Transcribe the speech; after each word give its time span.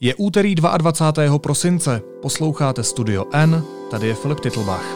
Je 0.00 0.14
úterý 0.14 0.54
22. 0.54 1.38
prosince, 1.38 2.02
posloucháte 2.22 2.82
Studio 2.84 3.24
N, 3.32 3.62
tady 3.90 4.06
je 4.06 4.14
Filip 4.14 4.40
Titlbach. 4.40 4.86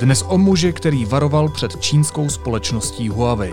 Dnes 0.00 0.24
o 0.28 0.38
muži, 0.38 0.72
který 0.72 1.04
varoval 1.04 1.48
před 1.48 1.80
čínskou 1.80 2.28
společností 2.28 3.08
Huawei. 3.08 3.52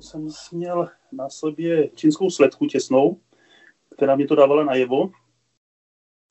jsem 0.00 0.28
měl 0.52 0.88
na 1.12 1.28
sobě 1.28 1.90
čínskou 1.94 2.30
sledku 2.30 2.66
těsnou, 2.66 3.16
která 3.96 4.16
mě 4.16 4.26
to 4.26 4.34
dávala 4.34 4.64
najevo. 4.64 5.10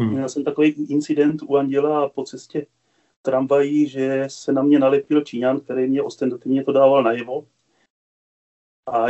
Hmm. 0.01 0.11
Měl 0.11 0.29
jsem 0.29 0.43
takový 0.43 0.67
incident 0.89 1.41
u 1.41 1.55
Anděla 1.55 2.09
po 2.09 2.23
cestě 2.23 2.65
tramvají, 3.27 3.87
že 3.87 4.23
se 4.27 4.51
na 4.51 4.63
mě 4.63 4.79
nalepil 4.79 5.21
Číňan, 5.21 5.59
který 5.59 5.87
mě 5.87 6.01
ostentativně 6.01 6.63
to 6.63 6.71
dával 6.71 7.03
najevo. 7.03 7.47
A, 8.91 9.07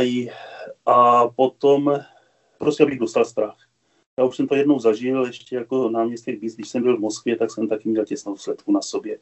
a 0.86 1.28
potom 1.28 2.00
prostě 2.58 2.82
abych 2.82 2.98
dostal 2.98 3.24
strach. 3.24 3.56
Já 4.18 4.24
už 4.24 4.36
jsem 4.36 4.48
to 4.48 4.54
jednou 4.54 4.78
zažil, 4.78 5.26
ještě 5.26 5.56
jako 5.56 5.90
náměstek 5.90 6.40
Bíz, 6.40 6.56
když 6.56 6.68
jsem 6.68 6.82
byl 6.82 6.96
v 6.96 7.00
Moskvě, 7.00 7.36
tak 7.36 7.50
jsem 7.50 7.68
taky 7.68 7.88
měl 7.88 8.04
těsnou 8.04 8.36
sledku 8.36 8.72
na 8.72 8.82
sobě. 8.82 9.18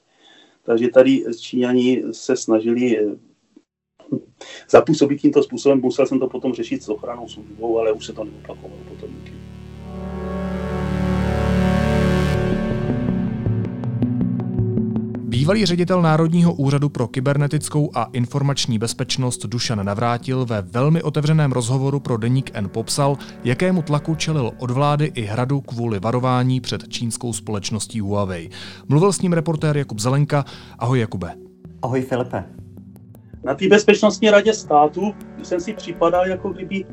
Takže 0.62 0.88
tady 0.88 1.24
Číňani 1.41 2.02
se 2.10 2.37
snažili 2.37 2.99
eh, 2.99 3.16
zapůsobit 4.71 5.21
tímto 5.21 5.43
způsobem. 5.43 5.80
Musel 5.80 6.07
jsem 6.07 6.21
to 6.21 6.29
potom 6.29 6.55
řešit 6.55 6.83
s 6.83 6.88
ochranou 6.88 7.29
službou, 7.29 7.79
ale 7.79 7.93
už 7.93 8.07
se 8.07 8.13
to 8.13 8.24
neopakovalo 8.24 8.80
potom 8.88 9.15
nikdy. 9.15 9.46
Bývalý 15.47 15.67
ředitel 15.67 16.03
Národního 16.03 16.55
úřadu 16.55 16.89
pro 16.89 17.09
kybernetickou 17.09 17.91
a 17.95 18.09
informační 18.13 18.79
bezpečnost 18.79 19.47
Dušan 19.47 19.87
Navrátil 19.87 20.47
ve 20.47 20.63
velmi 20.63 21.03
otevřeném 21.03 21.53
rozhovoru 21.53 22.01
pro 22.01 22.16
deník 22.16 22.51
N 22.55 22.69
popsal, 22.69 23.16
jakému 23.45 23.83
tlaku 23.83 24.15
čelil 24.15 24.51
od 24.59 24.71
vlády 24.71 25.13
i 25.15 25.23
hradu 25.23 25.61
kvůli 25.61 26.01
varování 26.01 26.61
před 26.61 26.88
čínskou 26.88 27.33
společností 27.33 28.01
Huawei. 28.01 28.51
Mluvil 28.88 29.13
s 29.13 29.21
ním 29.21 29.33
reportér 29.33 29.77
Jakub 29.77 29.99
Zelenka. 29.99 30.45
Ahoj 30.79 31.01
Jakube. 31.01 31.35
Ahoj 31.83 32.03
Filipe. 32.03 32.45
Na 33.45 33.55
té 33.55 33.69
bezpečnostní 33.69 34.31
radě 34.31 34.55
státu 34.55 35.15
jsem 35.43 35.60
si 35.60 35.73
připadal, 35.73 36.27
jako 36.27 36.49
kdyby 36.49 36.85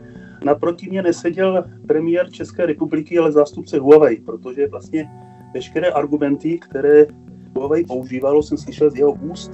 naproti 0.46 0.90
mě 0.90 1.02
neseděl 1.02 1.64
premiér 1.88 2.30
České 2.32 2.66
republiky, 2.66 3.20
ale 3.20 3.32
zástupce 3.32 3.80
Huawei, 3.80 4.18
protože 4.18 4.68
vlastně 4.68 5.10
veškeré 5.54 5.88
argumenty, 5.88 6.60
které 6.60 7.06
Huawei 7.56 7.86
používalo, 7.86 8.44
jsem 8.44 8.58
slyšel 8.58 8.92
z 8.92 8.96
jeho 8.96 9.12
úst. 9.12 9.52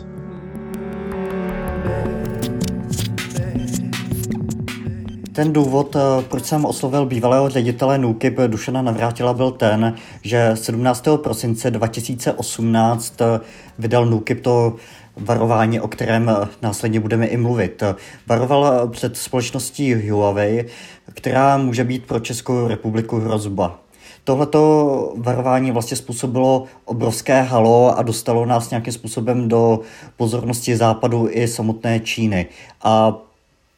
Ten 5.31 5.53
důvod, 5.53 5.95
eh, 5.95 6.23
proč 6.29 6.45
jsem 6.45 6.65
oslovil 6.65 7.05
bývalého 7.05 7.49
ředitele 7.49 7.97
NUKIP 7.97 8.37
Dušana 8.47 8.81
Navrátila, 8.81 9.33
byl 9.33 9.51
ten, 9.51 9.95
že 10.21 10.51
17. 10.53 11.17
prosince 11.17 11.71
2018 11.71 13.21
eh, 13.21 13.39
vydal 13.79 14.05
NUKIP 14.05 14.41
to 14.41 14.75
varování, 15.17 15.79
o 15.79 15.87
kterém 15.87 16.29
eh, 16.29 16.47
následně 16.61 16.99
budeme 16.99 17.27
i 17.27 17.37
mluvit. 17.37 17.83
Varoval 18.27 18.87
před 18.87 19.17
společností 19.17 20.09
Huawei, 20.09 20.65
která 21.13 21.57
může 21.57 21.83
být 21.83 22.05
pro 22.05 22.19
Českou 22.19 22.67
republiku 22.67 23.19
hrozba. 23.19 23.79
Tohleto 24.29 25.13
varování 25.17 25.71
vlastně 25.71 25.97
způsobilo 25.97 26.63
obrovské 26.85 27.41
halo 27.41 27.97
a 27.97 28.01
dostalo 28.01 28.45
nás 28.45 28.69
nějakým 28.69 28.93
způsobem 28.93 29.47
do 29.47 29.79
pozornosti 30.17 30.77
západu 30.77 31.27
i 31.31 31.47
samotné 31.47 31.99
Číny. 31.99 32.45
A 32.83 33.17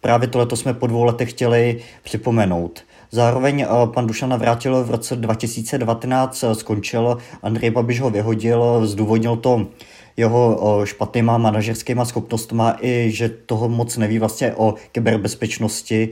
právě 0.02 0.28
tohleto 0.28 0.56
jsme 0.56 0.74
po 0.74 0.88
dvou 0.88 1.04
letech 1.04 1.30
chtěli 1.30 1.80
připomenout. 2.04 2.84
Zároveň 3.12 3.62
eh, 3.62 3.68
pan 3.94 4.08
Dušan 4.08 4.38
vrátil 4.38 4.84
v 4.84 4.92
roce 4.92 5.16
2019 5.16 6.44
eh, 6.44 6.56
skončil, 6.56 7.18
Andrej 7.44 7.70
Babiš 7.70 8.02
ho 8.02 8.10
vyhodil, 8.10 8.88
zdůvodnil 8.88 9.36
to 9.36 9.68
jeho 10.18 10.60
eh, 10.82 10.88
špatnýma 10.88 11.38
manažerskýma 11.38 12.06
schopnostma 12.06 12.76
i 12.82 13.12
že 13.12 13.30
toho 13.30 13.70
moc 13.70 13.98
neví 13.98 14.20
vlastně 14.20 14.54
o 14.56 14.76
kyberbezpečnosti 14.92 16.10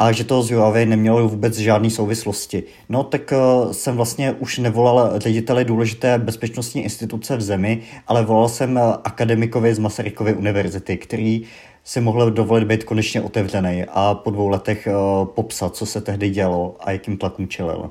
a 0.00 0.12
že 0.12 0.24
to 0.24 0.42
s 0.42 0.50
Huawei 0.50 0.86
nemělo 0.86 1.28
vůbec 1.28 1.58
žádné 1.58 1.90
souvislosti. 1.90 2.62
No 2.88 3.04
tak 3.04 3.32
uh, 3.32 3.72
jsem 3.72 3.96
vlastně 3.96 4.32
už 4.32 4.58
nevolal 4.58 5.18
řediteli 5.18 5.64
důležité 5.64 6.18
bezpečnostní 6.18 6.82
instituce 6.82 7.36
v 7.36 7.40
zemi, 7.40 7.82
ale 8.06 8.24
volal 8.24 8.48
jsem 8.48 8.78
eh, 8.78 8.82
akademikovi 9.04 9.74
z 9.74 9.78
Masarykovy 9.78 10.34
univerzity, 10.34 10.96
který 10.96 11.46
si 11.84 12.00
mohl 12.00 12.30
dovolit 12.30 12.64
být 12.64 12.84
konečně 12.84 13.22
otevřený 13.22 13.84
a 13.88 14.14
po 14.14 14.30
dvou 14.30 14.48
letech 14.48 14.88
uh, 14.90 15.28
popsat, 15.28 15.76
co 15.76 15.86
se 15.86 16.00
tehdy 16.00 16.30
dělo 16.30 16.76
a 16.80 16.90
jakým 16.90 17.18
tlakům 17.18 17.48
čelil. 17.48 17.90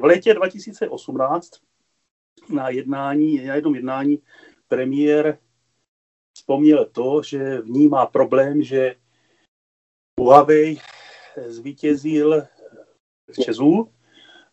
V 0.00 0.04
létě 0.04 0.34
2018 0.34 1.50
na 2.54 2.70
jednání, 2.70 3.46
na 3.46 3.54
jednom 3.54 3.74
jednání 3.74 4.18
premiér 4.68 5.38
vzpomněl 6.36 6.86
to, 6.92 7.22
že 7.22 7.60
vnímá 7.60 8.06
problém, 8.06 8.62
že 8.62 8.94
Huawei 10.20 10.78
zvítězil 11.46 12.42
v 13.30 13.42
Česu. 13.44 13.88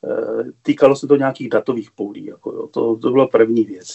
Eh, 0.05 0.43
týkalo 0.61 0.95
se 0.95 1.07
to 1.07 1.15
nějakých 1.15 1.49
datových 1.49 1.91
poulí. 1.91 2.25
Jako 2.25 2.51
jo. 2.51 2.67
To, 2.67 2.97
to 2.97 3.11
byla 3.11 3.27
první 3.27 3.63
věc. 3.63 3.87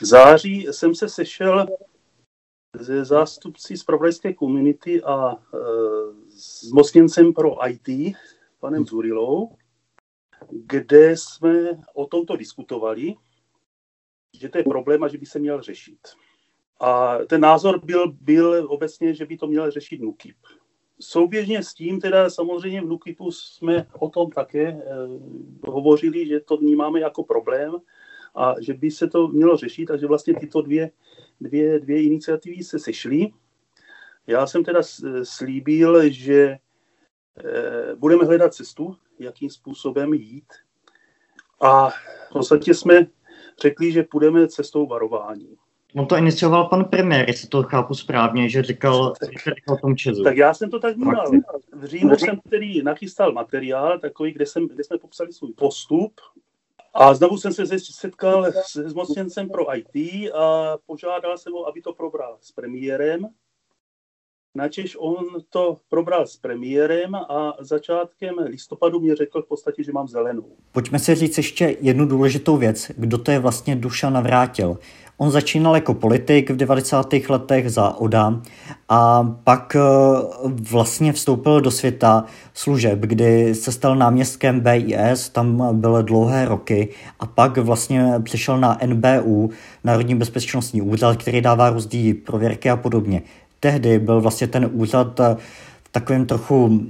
V 0.00 0.04
září 0.04 0.66
jsem 0.70 0.94
se 0.94 1.08
sešel 1.08 1.66
se 2.76 3.04
zástupci 3.04 3.76
z 3.76 3.84
pravodajské 3.84 4.34
komunity 4.34 5.02
a 5.02 5.32
e, 5.32 5.36
s 6.30 6.72
mocněncem 6.72 7.32
pro 7.32 7.68
IT, 7.68 8.16
panem 8.60 8.86
Zurilou, 8.86 9.56
kde 10.50 11.16
jsme 11.16 11.70
o 11.94 12.06
tomto 12.06 12.36
diskutovali, 12.36 13.14
že 14.40 14.48
to 14.48 14.58
je 14.58 14.64
problém 14.64 15.04
a 15.04 15.08
že 15.08 15.18
by 15.18 15.26
se 15.26 15.38
měl 15.38 15.62
řešit. 15.62 15.98
A 16.80 17.18
ten 17.18 17.40
názor 17.40 17.84
byl, 17.84 18.12
byl 18.12 18.66
obecně, 18.70 19.14
že 19.14 19.26
by 19.26 19.36
to 19.36 19.46
měl 19.46 19.70
řešit 19.70 20.00
NUKIP 20.00 20.36
souběžně 21.00 21.62
s 21.62 21.74
tím, 21.74 22.00
teda 22.00 22.30
samozřejmě 22.30 22.80
v 22.80 22.88
Nukipu 22.88 23.30
jsme 23.30 23.86
o 23.98 24.08
tom 24.08 24.30
také 24.30 24.68
e, 24.68 24.82
hovořili, 25.66 26.26
že 26.26 26.40
to 26.40 26.56
vnímáme 26.56 27.00
jako 27.00 27.24
problém 27.24 27.76
a 28.34 28.54
že 28.60 28.74
by 28.74 28.90
se 28.90 29.08
to 29.08 29.28
mělo 29.28 29.56
řešit 29.56 29.90
a 29.90 29.96
že 29.96 30.06
vlastně 30.06 30.34
tyto 30.34 30.62
dvě, 30.62 30.90
dvě, 31.40 31.80
dvě 31.80 32.02
iniciativy 32.02 32.64
se 32.64 32.78
sešly. 32.78 33.32
Já 34.26 34.46
jsem 34.46 34.64
teda 34.64 34.80
slíbil, 35.22 36.10
že 36.10 36.42
e, 36.42 36.58
budeme 37.96 38.24
hledat 38.24 38.54
cestu, 38.54 38.96
jakým 39.18 39.50
způsobem 39.50 40.14
jít. 40.14 40.52
A 41.60 41.90
v 41.90 42.32
podstatě 42.32 42.74
jsme 42.74 43.06
řekli, 43.62 43.92
že 43.92 44.02
půjdeme 44.02 44.48
cestou 44.48 44.86
varování. 44.86 45.56
On 45.96 46.06
to 46.06 46.16
inicioval 46.16 46.68
pan 46.68 46.84
premiér, 46.84 47.28
jestli 47.28 47.48
to 47.48 47.62
chápu 47.62 47.94
správně, 47.94 48.48
že 48.48 48.62
říkal, 48.62 49.12
o 49.68 49.76
tom 49.76 49.96
Česu. 49.96 50.22
Tak 50.22 50.36
já 50.36 50.54
jsem 50.54 50.70
to 50.70 50.78
tak 50.80 50.96
vnímal. 50.96 51.30
V 51.72 51.84
říjnu 51.84 52.16
jsem 52.16 52.40
tedy 52.50 52.82
nachystal 52.82 53.32
materiál, 53.32 53.98
takový, 53.98 54.32
kde, 54.32 54.46
jsem, 54.46 54.68
kde 54.68 54.84
jsme 54.84 54.98
popsali 54.98 55.32
svůj 55.32 55.52
postup 55.52 56.20
a 56.94 57.14
znovu 57.14 57.38
jsem 57.38 57.52
se 57.52 57.78
setkal 57.78 58.52
s 58.52 58.72
zmocněncem 58.72 59.48
pro 59.48 59.76
IT 59.76 60.30
a 60.34 60.76
požádal 60.86 61.38
jsem 61.38 61.52
ho, 61.52 61.68
aby 61.68 61.82
to 61.82 61.92
probral 61.92 62.36
s 62.40 62.52
premiérem. 62.52 63.28
Načež 64.54 64.96
on 65.00 65.24
to 65.50 65.76
probral 65.88 66.26
s 66.26 66.36
premiérem 66.36 67.14
a 67.14 67.56
začátkem 67.60 68.34
listopadu 68.38 69.00
mě 69.00 69.16
řekl 69.16 69.42
v 69.42 69.48
podstatě, 69.48 69.84
že 69.84 69.92
mám 69.92 70.08
zelenou. 70.08 70.44
Pojďme 70.72 70.98
si 70.98 71.14
říct 71.14 71.36
ještě 71.36 71.76
jednu 71.80 72.06
důležitou 72.06 72.56
věc. 72.56 72.90
Kdo 72.96 73.18
to 73.18 73.30
je 73.30 73.38
vlastně 73.38 73.76
Duša 73.76 74.10
Navrátil? 74.10 74.78
On 75.16 75.30
začínal 75.30 75.74
jako 75.74 75.94
politik 75.94 76.50
v 76.50 76.56
90. 76.56 77.12
letech 77.28 77.70
za 77.70 77.96
ODA 77.96 78.42
a 78.88 79.22
pak 79.44 79.76
eh, 79.76 79.80
vlastně 80.70 81.12
vstoupil 81.12 81.60
do 81.60 81.70
světa 81.70 82.24
služeb, 82.54 82.98
kdy 82.98 83.54
se 83.54 83.72
stal 83.72 83.96
náměstkem 83.96 84.60
BIS, 84.60 85.28
tam 85.28 85.80
byl 85.80 86.02
dlouhé 86.02 86.44
roky 86.44 86.88
a 87.20 87.26
pak 87.26 87.58
vlastně 87.58 88.14
přišel 88.22 88.58
na 88.58 88.78
NBU, 88.86 89.50
Národní 89.84 90.14
bezpečnostní 90.14 90.82
úřad, 90.82 91.16
který 91.16 91.40
dává 91.40 91.70
různé 91.70 92.14
prověrky 92.14 92.70
a 92.70 92.76
podobně. 92.76 93.22
Tehdy 93.60 93.98
byl 93.98 94.20
vlastně 94.20 94.46
ten 94.46 94.70
úřad 94.72 95.20
eh, 95.20 95.36
v 95.82 95.88
takovém 95.92 96.26
trochu 96.26 96.80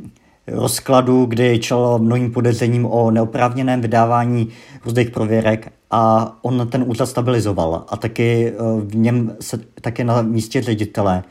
rozkladu, 0.47 1.25
kdy 1.25 1.59
čel 1.59 1.99
mnohým 1.99 2.33
podezřením 2.33 2.87
o 2.87 3.11
neoprávněném 3.11 3.81
vydávání 3.81 4.49
různých 4.85 5.11
prověrek 5.11 5.73
a 5.91 6.33
on 6.43 6.69
ten 6.69 6.85
úřad 6.87 7.07
stabilizoval 7.07 7.85
a 7.89 7.97
taky 7.97 8.49
eh, 8.49 8.55
v 8.81 8.97
něm 8.97 9.37
se 9.41 9.59
taky 9.81 10.05
na 10.05 10.23
místě 10.23 10.63
ředitele 10.63 11.23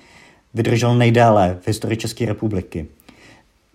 vydržel 0.54 0.96
nejdéle 0.96 1.58
v 1.62 1.68
historii 1.68 1.98
České 1.98 2.26
republiky. 2.26 2.88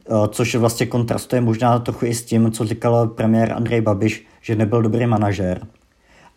Eh, 0.07 0.13
což 0.29 0.55
vlastně 0.55 0.87
kontrastuje 0.87 1.41
možná 1.41 1.79
trochu 1.79 2.07
i 2.07 2.15
s 2.15 2.25
tím, 2.25 2.53
co 2.53 2.65
říkal 2.65 3.09
premiér 3.09 3.53
Andrej 3.53 3.81
Babiš, 3.81 4.27
že 4.41 4.57
nebyl 4.57 4.83
dobrý 4.83 5.07
manažer. 5.07 5.67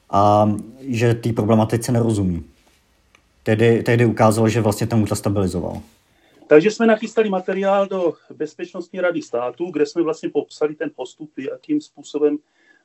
a 0.10 0.52
že 0.88 1.14
té 1.14 1.34
problematice 1.34 1.92
nerozumí. 1.92 2.44
Tehdy, 3.48 3.84
tehdy 3.84 4.06
ukázalo, 4.06 4.50
že 4.50 4.62
vlastně 4.62 4.88
ten 4.88 5.04
útlak 5.04 5.20
stabilizoval. 5.20 5.82
Takže 6.48 6.72
jsme 6.72 6.86
nachystali 6.86 7.30
materiál 7.30 7.88
do 7.88 8.14
Bezpečnostní 8.34 9.02
rady 9.02 9.22
státu, 9.22 9.72
kde 9.72 9.86
jsme 9.86 10.02
vlastně 10.04 10.30
popsali 10.30 10.76
ten 10.76 10.92
postup, 10.96 11.38
jakým 11.38 11.82
způsobem 11.82 12.38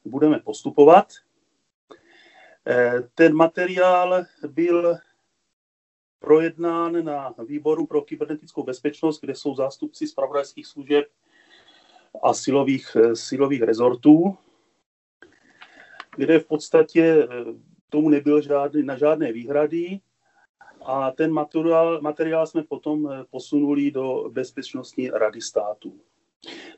budeme 0.05 0.39
postupovat. 0.39 1.13
Eh, 2.67 3.03
ten 3.15 3.35
materiál 3.35 4.25
byl 4.49 4.97
projednán 6.19 7.05
na 7.05 7.35
výboru 7.47 7.87
pro 7.87 8.03
kybernetickou 8.03 8.63
bezpečnost, 8.63 9.21
kde 9.21 9.35
jsou 9.35 9.55
zástupci 9.55 10.07
zpravodajských 10.07 10.67
služeb 10.67 11.05
a 12.23 12.35
silových, 12.35 12.97
eh, 12.97 13.17
silových 13.17 13.63
rezortů, 13.63 14.37
kde 16.17 16.39
v 16.39 16.47
podstatě 16.47 17.03
eh, 17.03 17.45
tomu 17.89 18.09
nebyl 18.09 18.43
žádný, 18.43 18.83
na 18.83 18.97
žádné 18.97 19.33
výhrady 19.33 20.01
a 20.87 21.11
ten 21.11 21.33
materiál, 21.33 22.01
materiál 22.01 22.47
jsme 22.47 22.63
potom 22.63 23.25
posunuli 23.31 23.91
do 23.91 24.31
Bezpečnostní 24.33 25.11
rady 25.11 25.41
státu. 25.41 25.93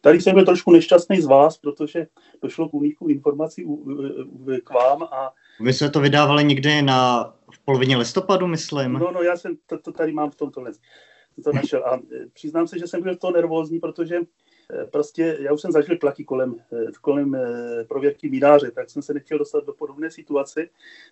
Tady 0.00 0.20
jsem 0.20 0.34
byl 0.34 0.44
trošku 0.44 0.72
nešťastný 0.72 1.20
z 1.20 1.26
vás, 1.26 1.58
protože 1.58 2.06
došlo 2.42 2.68
k 2.68 2.74
úniku 2.74 3.08
informací 3.08 3.66
k 4.64 4.70
vám 4.70 5.02
a 5.02 5.32
vy 5.60 5.72
jste 5.72 5.90
to 5.90 6.00
vydávali 6.00 6.44
někdy 6.44 6.82
na, 6.82 7.24
v 7.52 7.64
polovině 7.64 7.96
listopadu, 7.96 8.46
myslím? 8.46 8.92
No, 8.92 9.12
no, 9.12 9.22
já 9.22 9.36
jsem 9.36 9.56
to, 9.66 9.78
to 9.78 9.92
tady 9.92 10.12
mám 10.12 10.30
v 10.30 10.34
tomto 10.34 10.64
to 11.44 11.52
našel. 11.52 11.86
A 11.86 11.96
e, 11.96 12.26
přiznám 12.32 12.66
se, 12.66 12.78
že 12.78 12.86
jsem 12.86 13.02
byl 13.02 13.16
to 13.16 13.30
nervózní, 13.30 13.78
protože 13.78 14.20
prostě 14.93 15.37
já 15.40 15.52
už 15.52 15.61
jsem 15.61 15.72
zažil 15.72 15.99
tlaky 15.99 16.25
kolem, 16.25 16.55
e, 16.72 16.93
kolem 17.00 17.37
prověrky 17.88 18.31
mínáře, 18.31 18.70
tak 18.70 18.90
jsem 18.90 19.02
se 19.02 19.14
nechtěl 19.14 19.38
dostat 19.38 19.66
do 19.66 19.72
podobné 19.72 20.11
situace, 20.11 20.66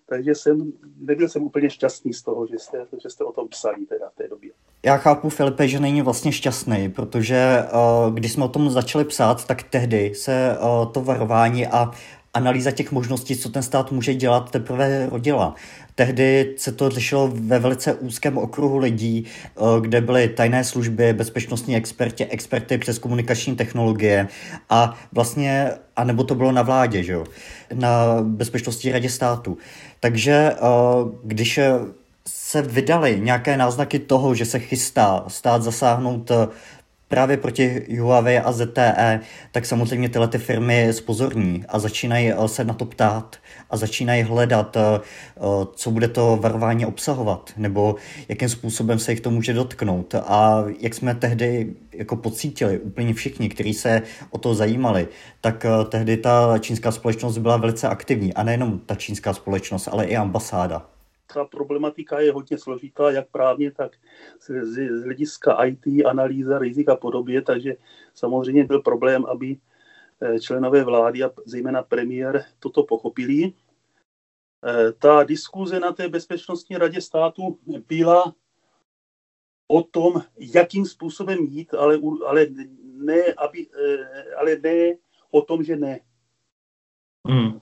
takže 0.07 0.35
jsem, 0.35 0.73
nebyl 0.99 1.29
jsem 1.29 1.43
úplně 1.43 1.71
šťastný 1.71 2.13
z 2.13 2.23
toho, 2.23 2.47
že 2.47 2.59
jste, 2.59 2.87
že 3.03 3.11
jste 3.11 3.25
o 3.25 3.33
tom 3.33 3.49
psali 3.49 3.87
teda 3.87 4.09
v 4.09 4.15
té 4.15 4.29
době. 4.29 4.51
Já 4.85 4.97
chápu, 4.97 5.29
Filipe, 5.29 5.69
že 5.69 5.81
není 5.81 6.03
vlastně 6.03 6.33
šťastný, 6.33 6.89
protože 6.89 7.65
když 8.15 8.33
jsme 8.33 8.45
o 8.45 8.49
tom 8.49 8.71
začali 8.71 9.05
psát, 9.05 9.47
tak 9.47 9.63
tehdy 9.63 10.15
se 10.15 10.57
to 10.93 11.01
varování 11.01 11.67
a 11.67 11.91
analýza 12.35 12.71
těch 12.71 12.93
možností, 12.93 13.37
co 13.37 13.49
ten 13.49 13.63
stát 13.63 13.93
může 13.93 14.15
dělat, 14.15 14.51
teprve 14.51 15.07
rodila. 15.11 15.55
Tehdy 15.95 16.55
se 16.57 16.73
to 16.73 16.91
řešilo 16.91 17.31
ve 17.35 17.59
velice 17.59 17.95
úzkém 17.95 18.39
okruhu 18.39 18.79
lidí, 18.79 19.25
eh, 19.27 19.81
kde 19.81 20.01
byly 20.01 20.29
tajné 20.29 20.65
služby, 20.65 21.13
bezpečnostní 21.13 21.77
experti, 21.77 22.27
experty 22.27 22.79
přes 22.79 22.99
komunikační 22.99 23.57
technologie 23.57 24.29
a 24.71 24.99
vlastně, 25.13 25.71
anebo 25.97 26.25
to 26.25 26.35
bylo 26.35 26.53
na 26.53 26.63
vládě, 26.63 27.03
že 27.03 27.13
jo, 27.13 27.25
na 27.75 28.17
bezpečnostní 28.23 28.93
radě 28.93 29.11
státu. 29.11 29.59
Takže 30.01 30.33
eh, 30.33 30.59
když 31.25 31.61
se 32.29 32.63
vydali 32.63 33.21
nějaké 33.21 33.57
náznaky 33.57 33.99
toho, 33.99 34.35
že 34.35 34.45
se 34.45 34.59
chystá 34.59 35.25
stát 35.29 35.63
zasáhnout 35.63 36.31
právě 37.13 37.37
proti 37.37 37.87
Huawei 38.01 38.39
a 38.39 38.53
ZTE, 38.53 39.21
tak 39.53 39.67
samozřejmě 39.67 40.09
tyhle 40.09 40.29
ty 40.29 40.39
firmy 40.39 40.89
spozorní 40.93 41.65
a 41.69 41.79
začínají 41.79 42.33
eh, 42.33 42.49
se 42.49 42.65
na 42.65 42.75
to 42.75 42.85
ptát 42.85 43.37
a 43.71 43.77
začínají 43.77 44.23
hledat, 44.23 44.77
eh, 44.77 44.81
eh, 45.01 45.41
co 45.75 45.91
bude 45.91 46.09
to 46.09 46.39
varování 46.41 46.87
obsahovat, 46.87 47.53
nebo 47.57 47.97
jakým 48.29 48.49
způsobem 48.49 48.99
se 48.99 49.13
jich 49.13 49.21
to 49.21 49.31
může 49.31 49.53
dotknout. 49.53 50.15
A 50.15 50.65
jak 50.81 50.95
jsme 50.95 51.15
tehdy 51.15 51.75
jako 51.93 52.17
pocítili, 52.17 52.79
úplně 52.79 53.15
všichni, 53.15 53.49
kteří 53.49 53.75
se 53.75 54.03
o 54.31 54.39
to 54.39 54.55
zajímali, 54.55 55.09
tak 55.41 55.67
tehdy 55.89 56.17
ta 56.17 56.59
čínská 56.59 56.93
společnost 56.93 57.39
byla 57.39 57.57
velice 57.57 57.89
aktivní. 57.89 58.35
A 58.35 58.43
nejenom 58.43 58.79
ta 58.79 58.95
čínská 58.95 59.33
společnost, 59.33 59.89
ale 59.93 60.05
i 60.05 60.17
ambasáda 60.17 60.87
ta 61.35 61.45
problematika 61.45 62.21
je 62.21 62.33
hodně 62.33 62.59
složitá, 62.59 63.11
jak 63.11 63.27
právně, 63.33 63.71
tak 63.71 63.93
z, 64.43 64.65
z 65.01 65.05
hlediska 65.05 65.65
IT, 65.65 65.87
analýza 66.07 66.59
rizik 66.59 66.89
a 66.89 66.97
podobě, 66.97 67.43
takže 67.43 67.77
samozřejmě 68.15 68.65
byl 68.65 68.83
problém, 68.83 69.27
aby 69.27 69.57
eh, 70.21 70.41
členové 70.41 70.85
vlády 70.85 71.23
a 71.23 71.31
zejména 71.45 71.83
premiér 71.83 72.45
toto 72.59 72.83
pochopili. 72.83 73.53
Eh, 74.67 74.93
ta 74.93 75.25
diskuze 75.25 75.81
na 75.81 75.93
té 75.93 76.09
bezpečnostní 76.09 76.77
radě 76.77 77.01
státu 77.01 77.59
byla 77.89 78.35
o 79.69 79.83
tom, 79.83 80.23
jakým 80.39 80.87
způsobem 80.87 81.39
jít, 81.39 81.75
ale, 81.75 81.99
ale, 82.27 82.47
ne, 82.95 83.23
aby, 83.37 83.67
eh, 83.67 84.35
ale 84.35 84.57
ne 84.57 84.97
o 85.31 85.43
tom, 85.43 85.65
že 85.65 85.77
ne. 85.77 86.01
Hmm. 87.29 87.61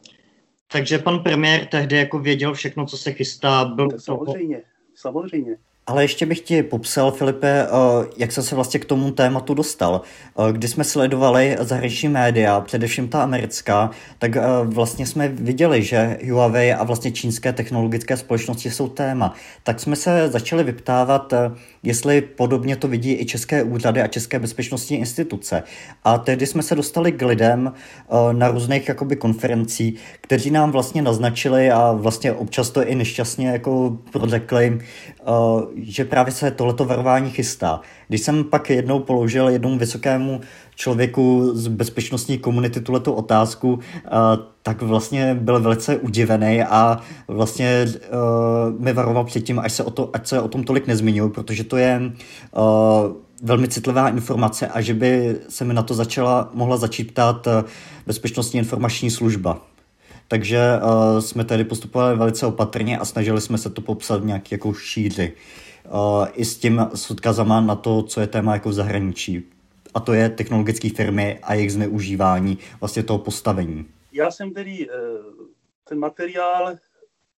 Takže 0.72 0.98
pan 0.98 1.22
premiér 1.22 1.66
tehdy 1.66 1.96
jako 1.96 2.18
věděl 2.18 2.54
všechno, 2.54 2.86
co 2.86 2.96
se 2.96 3.12
chystá. 3.12 3.64
Byl 3.64 3.90
tak 3.90 4.00
samozřejmě, 4.00 4.62
samozřejmě. 4.94 5.58
Ale 5.90 6.04
ještě 6.04 6.26
bych 6.26 6.40
ti 6.40 6.62
popsal, 6.62 7.10
Filipe, 7.10 7.66
eh, 7.66 8.06
jak 8.16 8.32
jsem 8.32 8.44
se 8.44 8.54
vlastně 8.54 8.80
k 8.80 8.84
tomu 8.84 9.10
tématu 9.10 9.54
dostal. 9.54 10.00
Eh, 10.38 10.52
když 10.52 10.70
jsme 10.70 10.84
sledovali 10.84 11.56
zahraniční 11.60 12.08
média, 12.08 12.60
především 12.60 13.08
ta 13.08 13.22
americká, 13.22 13.90
tak 14.18 14.36
eh, 14.36 14.42
vlastně 14.64 15.06
jsme 15.06 15.28
viděli, 15.28 15.82
že 15.82 16.18
Huawei 16.30 16.72
a 16.72 16.84
vlastně 16.84 17.10
čínské 17.12 17.52
technologické 17.52 18.16
společnosti 18.16 18.70
jsou 18.70 18.88
téma. 18.88 19.34
Tak 19.62 19.80
jsme 19.80 19.96
se 19.96 20.28
začali 20.28 20.64
vyptávat, 20.64 21.32
jestli 21.82 22.20
podobně 22.20 22.76
to 22.76 22.88
vidí 22.88 23.12
i 23.12 23.26
české 23.26 23.62
úřady 23.62 24.02
a 24.02 24.06
české 24.06 24.38
bezpečnostní 24.38 24.98
instituce. 24.98 25.62
A 26.04 26.18
tehdy 26.18 26.46
jsme 26.46 26.62
se 26.62 26.74
dostali 26.74 27.12
k 27.12 27.22
lidem 27.22 27.72
na 28.32 28.48
různých 28.48 28.88
jakoby 28.88 29.16
konferencí, 29.16 29.94
kteří 30.20 30.50
nám 30.50 30.70
vlastně 30.70 31.02
naznačili 31.02 31.70
a 31.70 31.92
vlastně 31.92 32.32
občas 32.32 32.70
to 32.70 32.84
i 32.84 32.94
nešťastně 32.94 33.48
jako 33.48 33.98
prořekli, 34.12 34.78
že 35.76 36.04
právě 36.04 36.32
se 36.32 36.50
tohleto 36.50 36.84
varování 36.84 37.30
chystá. 37.30 37.80
Když 38.08 38.20
jsem 38.20 38.44
pak 38.44 38.70
jednou 38.70 39.00
položil 39.00 39.48
jednomu 39.48 39.78
vysokému 39.78 40.40
člověku 40.80 41.50
z 41.54 41.68
bezpečnostní 41.68 42.38
komunity 42.38 42.80
tuhleto 42.80 43.14
otázku, 43.14 43.78
tak 44.62 44.82
vlastně 44.82 45.34
byl 45.34 45.60
velice 45.60 45.96
udivený 45.96 46.62
a 46.62 47.00
vlastně 47.28 47.86
uh, 47.86 48.80
mi 48.80 48.92
varoval 48.92 49.24
předtím, 49.24 49.58
až 49.58 49.72
se 49.72 49.84
o 49.84 49.90
to, 49.90 50.10
ať 50.12 50.26
se 50.26 50.40
o 50.40 50.48
tom 50.48 50.64
tolik 50.64 50.86
nezmiňuji, 50.86 51.30
protože 51.30 51.64
to 51.64 51.76
je 51.76 52.00
uh, 52.00 52.62
velmi 53.42 53.68
citlivá 53.68 54.08
informace 54.08 54.68
a 54.68 54.80
že 54.80 54.94
by 54.94 55.36
se 55.48 55.64
mi 55.64 55.74
na 55.74 55.82
to 55.82 55.94
začala, 55.94 56.50
mohla 56.54 56.76
začít 56.76 57.12
ptát 57.12 57.48
bezpečnostní 58.06 58.58
informační 58.58 59.10
služba. 59.10 59.60
Takže 60.28 60.60
uh, 60.80 61.20
jsme 61.20 61.44
tady 61.44 61.64
postupovali 61.64 62.16
velice 62.16 62.46
opatrně 62.46 62.98
a 62.98 63.04
snažili 63.04 63.40
jsme 63.40 63.58
se 63.58 63.70
to 63.70 63.80
popsat 63.80 64.22
v 64.22 64.26
nějaký 64.26 64.54
jako 64.54 64.72
šíři. 64.72 65.32
Uh, 65.92 66.26
I 66.34 66.44
s 66.44 66.56
tím 66.56 66.86
s 66.94 67.10
odkazama 67.10 67.60
na 67.60 67.74
to, 67.74 68.02
co 68.02 68.20
je 68.20 68.26
téma 68.26 68.52
jako 68.52 68.68
v 68.68 68.72
zahraničí. 68.72 69.59
A 69.94 70.00
to 70.00 70.12
je 70.12 70.28
technologické 70.28 70.88
firmy 70.88 71.38
a 71.42 71.54
jejich 71.54 71.72
zneužívání 71.72 72.58
vlastně 72.80 73.02
toho 73.02 73.18
postavení. 73.18 73.88
Já 74.12 74.30
jsem 74.30 74.54
tedy 74.54 74.88
uh, 74.88 74.94
ten 75.84 75.98
materiál, 75.98 76.76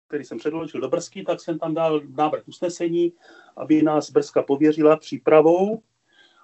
který 0.09 0.25
jsem 0.25 0.39
předložil 0.39 0.81
do 0.81 0.89
Brzky, 0.89 1.23
tak 1.23 1.41
jsem 1.41 1.59
tam 1.59 1.75
dal 1.75 2.01
návrh 2.17 2.49
usnesení, 2.49 3.13
aby 3.57 3.83
nás 3.83 4.11
Brzka 4.11 4.43
pověřila 4.43 4.97
přípravou 4.97 5.83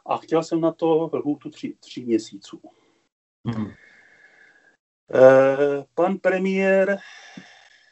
a 0.07 0.17
chtěl 0.17 0.43
jsem 0.43 0.61
na 0.61 0.73
to 0.73 1.11
lhůtu 1.13 1.51
tři, 1.51 1.75
tři 1.81 2.05
měsíců. 2.05 2.61
Hmm. 3.47 3.71
Eh, 5.15 5.85
pan 5.95 6.19
premiér 6.19 6.99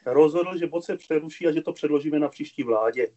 rozhodl, 0.06 0.58
že 0.58 0.66
bod 0.66 0.84
se 0.84 0.96
přeruší 0.96 1.46
a 1.46 1.52
že 1.52 1.62
to 1.62 1.72
předložíme 1.72 2.18
na 2.18 2.28
příští 2.28 2.62
vládě. 2.62 3.08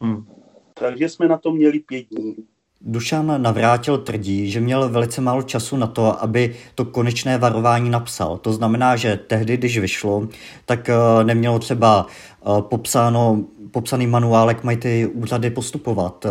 Hmm. 0.00 0.26
Takže 0.74 1.08
jsme 1.08 1.28
na 1.28 1.38
to 1.38 1.52
měli 1.52 1.80
pět 1.80 2.06
dní. 2.08 2.36
Dušan 2.80 3.42
Navrátil 3.42 3.98
tvrdí, 3.98 4.50
že 4.50 4.60
měl 4.60 4.88
velice 4.88 5.20
málo 5.20 5.42
času 5.42 5.76
na 5.76 5.86
to, 5.86 6.22
aby 6.22 6.54
to 6.74 6.84
konečné 6.84 7.38
varování 7.38 7.90
napsal. 7.90 8.36
To 8.36 8.52
znamená, 8.52 8.96
že 8.96 9.16
tehdy, 9.26 9.56
když 9.56 9.78
vyšlo, 9.78 10.28
tak 10.66 10.88
eh, 10.88 11.24
nemělo 11.24 11.58
třeba 11.58 12.06
eh, 12.06 12.48
popsáno, 12.60 13.44
popsaný 13.70 14.06
manuál, 14.06 14.48
jak 14.48 14.64
mají 14.64 14.76
ty 14.76 15.06
úřady 15.06 15.50
postupovat. 15.50 16.26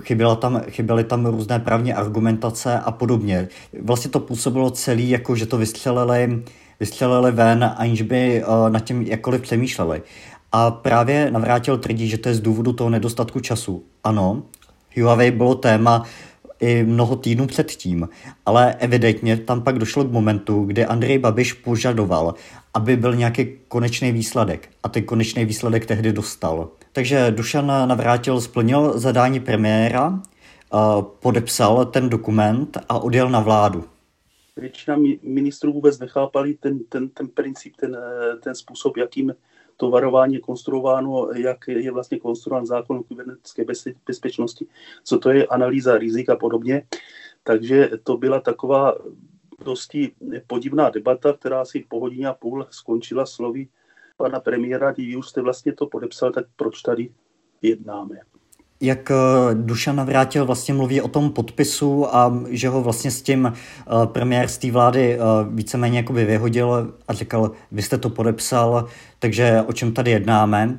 Chyběla 0.00 0.36
tam, 0.36 0.60
chyběly 0.70 1.04
tam 1.04 1.26
různé 1.26 1.58
právní 1.58 1.94
argumentace 1.94 2.78
a 2.78 2.90
podobně. 2.90 3.48
Vlastně 3.82 4.10
to 4.10 4.20
působilo 4.20 4.70
celý, 4.70 5.10
jako 5.10 5.36
že 5.36 5.46
to 5.46 5.58
vystřelili, 5.58 6.42
vystřelili 6.80 7.32
ven, 7.32 7.74
aniž 7.76 8.02
by 8.02 8.42
nad 8.68 8.84
tím 8.84 9.02
jakkoliv 9.02 9.42
přemýšleli. 9.42 10.02
A 10.52 10.70
právě 10.70 11.30
navrátil 11.30 11.78
tvrdí, 11.78 12.08
že 12.08 12.18
to 12.18 12.28
je 12.28 12.34
z 12.34 12.40
důvodu 12.40 12.72
toho 12.72 12.90
nedostatku 12.90 13.40
času. 13.40 13.82
Ano, 14.04 14.42
Huawei 14.96 15.30
bylo 15.30 15.54
téma 15.54 16.06
i 16.60 16.82
mnoho 16.82 17.16
týdnů 17.16 17.46
předtím, 17.46 18.08
ale 18.46 18.74
evidentně 18.74 19.36
tam 19.36 19.62
pak 19.62 19.78
došlo 19.78 20.04
k 20.04 20.12
momentu, 20.12 20.64
kdy 20.64 20.86
Andrej 20.86 21.18
Babiš 21.18 21.52
požadoval, 21.52 22.34
aby 22.74 22.96
byl 22.96 23.14
nějaký 23.14 23.46
konečný 23.68 24.12
výsledek. 24.12 24.68
A 24.82 24.88
ten 24.88 25.04
konečný 25.04 25.44
výsledek 25.44 25.86
tehdy 25.86 26.12
dostal. 26.12 26.68
Takže 26.92 27.30
Dušan 27.30 27.66
Navrátil 27.66 28.40
splnil 28.40 28.98
zadání 28.98 29.40
premiéra, 29.40 30.22
podepsal 31.02 31.84
ten 31.84 32.08
dokument 32.08 32.78
a 32.88 32.98
odjel 32.98 33.30
na 33.30 33.40
vládu. 33.40 33.84
většina 34.56 34.96
ministrů 35.22 35.72
vůbec 35.72 35.98
nechápali 35.98 36.54
ten, 36.54 36.78
ten, 36.88 37.08
ten 37.08 37.28
princip, 37.28 37.76
ten, 37.76 37.96
eh, 37.96 38.36
ten 38.36 38.54
způsob, 38.54 38.96
jakým 38.96 39.34
to 39.82 39.90
varování 39.90 40.34
je 40.34 40.40
konstruováno, 40.40 41.28
jak 41.34 41.58
je 41.68 41.90
vlastně 41.90 42.18
konstruován 42.18 42.66
zákon 42.66 42.96
o 42.96 43.02
kybernetické 43.02 43.64
bezpečnosti, 44.06 44.66
co 45.04 45.18
to 45.18 45.30
je 45.30 45.46
analýza 45.46 45.98
rizik 45.98 46.28
a 46.28 46.36
podobně. 46.36 46.86
Takže 47.42 47.90
to 48.02 48.16
byla 48.16 48.40
taková 48.40 48.94
dosti 49.64 50.12
podivná 50.46 50.90
debata, 50.90 51.32
která 51.32 51.64
si 51.64 51.84
po 51.88 52.00
hodině 52.00 52.26
a 52.26 52.34
půl 52.34 52.66
skončila 52.70 53.26
slovy 53.26 53.68
pana 54.16 54.40
premiéra, 54.40 54.92
když 54.92 55.16
už 55.16 55.28
jste 55.28 55.42
vlastně 55.42 55.72
to 55.72 55.86
podepsal, 55.86 56.32
tak 56.32 56.46
proč 56.56 56.82
tady 56.82 57.14
jednáme? 57.62 58.16
Jak 58.82 59.10
eh, 59.10 59.14
Dušan 59.54 59.96
Navrátil 59.96 60.46
vlastně 60.46 60.74
mluví 60.74 61.00
o 61.00 61.08
tom 61.08 61.30
podpisu 61.30 62.16
a 62.16 62.42
že 62.50 62.68
ho 62.68 62.82
vlastně 62.82 63.10
s 63.10 63.22
tím 63.22 63.52
eh, 63.52 64.06
premiér 64.06 64.48
z 64.48 64.58
té 64.58 64.70
vlády 64.70 65.14
eh, 65.14 65.18
víceméně 65.50 65.98
jakoby 65.98 66.24
vyhodil 66.24 66.94
a 67.08 67.12
říkal, 67.12 67.50
vy 67.72 67.82
jste 67.82 67.98
to 67.98 68.10
podepsal, 68.10 68.86
takže 69.18 69.62
o 69.66 69.72
čem 69.72 69.92
tady 69.92 70.10
jednáme, 70.10 70.78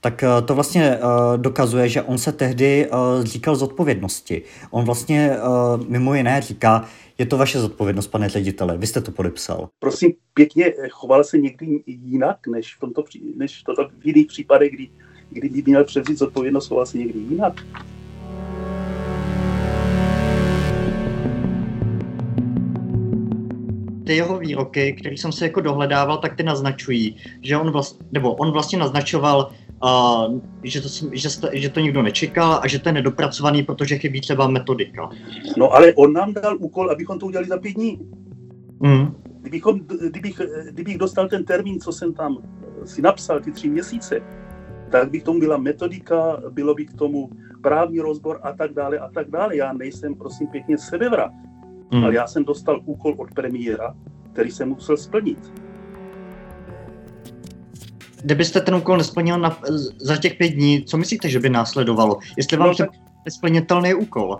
tak 0.00 0.24
to 0.44 0.54
vlastně 0.54 0.98
dokazuje, 1.36 1.88
že 1.88 2.02
on 2.02 2.18
se 2.18 2.32
tehdy 2.32 2.88
říkal 3.22 3.56
zodpovědnosti. 3.56 4.42
On 4.70 4.84
vlastně 4.84 5.36
mimo 5.88 6.14
jiné 6.14 6.40
říká, 6.40 6.84
je 7.18 7.26
to 7.26 7.36
vaše 7.36 7.60
zodpovědnost, 7.60 8.06
pane 8.06 8.28
ředitele, 8.28 8.78
vy 8.78 8.86
jste 8.86 9.00
to 9.00 9.10
podepsal. 9.10 9.68
Prosím, 9.78 10.12
pěkně 10.34 10.72
choval 10.90 11.24
se 11.24 11.38
někdy 11.38 11.82
jinak, 11.86 12.46
než 12.46 12.74
v, 12.74 12.80
tomto, 12.80 13.04
než 13.36 13.62
v 13.98 14.06
jiných 14.06 14.26
případech, 14.26 14.72
kdy 14.72 14.90
kdyby 15.32 15.62
měl 15.66 15.84
převzít 15.84 16.18
zodpovědnost 16.18 16.70
vlastně 16.70 16.98
někdy 17.00 17.18
jinak. 17.18 17.64
ty 24.04 24.16
jeho 24.16 24.38
výroky, 24.38 24.92
které 24.92 25.16
jsem 25.16 25.32
se 25.32 25.44
jako 25.44 25.60
dohledával, 25.60 26.18
tak 26.18 26.36
ty 26.36 26.42
naznačují, 26.42 27.16
že 27.40 27.56
on 27.56 27.70
vlastně, 27.70 28.06
nebo 28.12 28.34
on 28.34 28.52
vlastně 28.52 28.78
naznačoval, 28.78 29.50
uh, 29.84 30.40
že, 30.62 30.80
to, 30.80 30.88
že, 31.12 31.28
že 31.52 31.68
to 31.68 31.80
nikdo 31.80 32.02
nečekal 32.02 32.60
a 32.62 32.68
že 32.68 32.78
to 32.78 32.88
je 32.88 32.92
nedopracovaný, 32.92 33.62
protože 33.62 33.98
chybí 33.98 34.20
třeba 34.20 34.48
metodika. 34.48 35.10
No 35.56 35.72
ale 35.72 35.92
on 35.92 36.12
nám 36.12 36.34
dal 36.34 36.56
úkol, 36.60 36.90
abychom 36.90 37.18
to 37.18 37.26
udělali 37.26 37.48
za 37.48 37.58
pět 37.58 37.72
dní. 37.72 38.00
Mm. 38.80 39.14
Kdybychom, 39.40 39.80
kdybych, 40.10 40.40
kdybych 40.70 40.98
dostal 40.98 41.28
ten 41.28 41.44
termín, 41.44 41.80
co 41.80 41.92
jsem 41.92 42.14
tam 42.14 42.38
si 42.84 43.02
napsal, 43.02 43.40
ty 43.40 43.52
tři 43.52 43.68
měsíce, 43.68 44.20
tak 44.92 45.10
by 45.10 45.20
k 45.20 45.24
tomu 45.24 45.40
byla 45.40 45.56
metodika, 45.56 46.42
bylo 46.50 46.74
by 46.74 46.86
k 46.86 46.94
tomu 46.94 47.30
právní 47.62 48.00
rozbor 48.00 48.40
a 48.42 48.52
tak 48.52 48.72
dále 48.72 48.98
a 48.98 49.08
tak 49.08 49.30
dále. 49.30 49.56
Já 49.56 49.72
nejsem, 49.72 50.14
prosím 50.14 50.46
pěkně, 50.46 50.78
sebevrat, 50.78 51.32
hmm. 51.92 52.04
ale 52.04 52.14
já 52.14 52.26
jsem 52.26 52.44
dostal 52.44 52.80
úkol 52.84 53.14
od 53.16 53.34
premiéra, 53.34 53.94
který 54.32 54.50
jsem 54.50 54.68
musel 54.68 54.96
splnit. 54.96 55.52
Kdybyste 58.22 58.60
ten 58.60 58.74
úkol 58.74 58.96
nesplnil 58.96 59.38
na, 59.38 59.58
za 60.00 60.16
těch 60.16 60.34
pět 60.34 60.48
dní, 60.48 60.84
co 60.84 60.96
myslíte, 60.96 61.28
že 61.28 61.40
by 61.40 61.50
následovalo? 61.50 62.18
Jestli 62.36 62.56
vám 62.56 62.68
no, 62.68 62.74
tak... 62.74 62.90
nesplnitelný 63.24 63.94
úkol? 63.94 64.38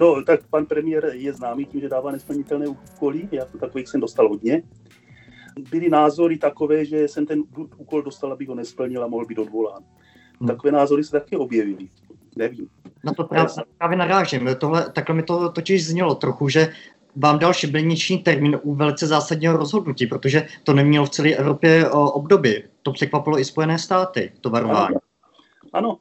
No, 0.00 0.22
tak 0.22 0.40
pan 0.50 0.66
premiér 0.66 1.10
je 1.12 1.32
známý 1.32 1.66
tím, 1.66 1.80
že 1.80 1.88
dává 1.88 2.10
nesplnitelné 2.10 2.66
úkoly, 2.68 3.28
já 3.32 3.44
to 3.44 3.58
takových 3.58 3.88
jsem 3.88 4.00
dostal 4.00 4.28
hodně 4.28 4.62
byly 5.70 5.88
názory 5.88 6.38
takové, 6.38 6.84
že 6.84 7.08
jsem 7.08 7.26
ten 7.26 7.42
úkol 7.76 8.02
dostal, 8.02 8.32
aby 8.32 8.44
ho 8.44 8.54
nesplnil 8.54 9.04
a 9.04 9.06
mohl 9.06 9.26
být 9.26 9.38
odvolán. 9.38 9.84
Hmm. 10.40 10.48
Takové 10.48 10.72
názory 10.72 11.04
se 11.04 11.10
taky 11.10 11.36
objevily. 11.36 11.88
Nevím. 12.36 12.68
Na 13.04 13.12
to 13.14 13.24
právě, 13.24 13.54
právě 13.78 13.96
narážím. 13.96 14.48
Tohle, 14.58 14.90
takhle 14.92 15.14
mi 15.14 15.22
to 15.22 15.52
totiž 15.52 15.86
znělo 15.86 16.14
trochu, 16.14 16.48
že 16.48 16.72
vám 17.16 17.38
dal 17.38 17.52
šibeniční 17.52 18.18
termín 18.18 18.60
u 18.62 18.74
velice 18.74 19.06
zásadního 19.06 19.56
rozhodnutí, 19.56 20.06
protože 20.06 20.46
to 20.62 20.72
nemělo 20.72 21.06
v 21.06 21.10
celé 21.10 21.30
Evropě 21.30 21.90
období. 21.90 22.64
To 22.82 22.92
překvapilo 22.92 23.38
i 23.38 23.44
Spojené 23.44 23.78
státy, 23.78 24.32
to 24.40 24.50
varování. 24.50 24.96
Ano. 25.72 25.88
ano. 25.90 25.98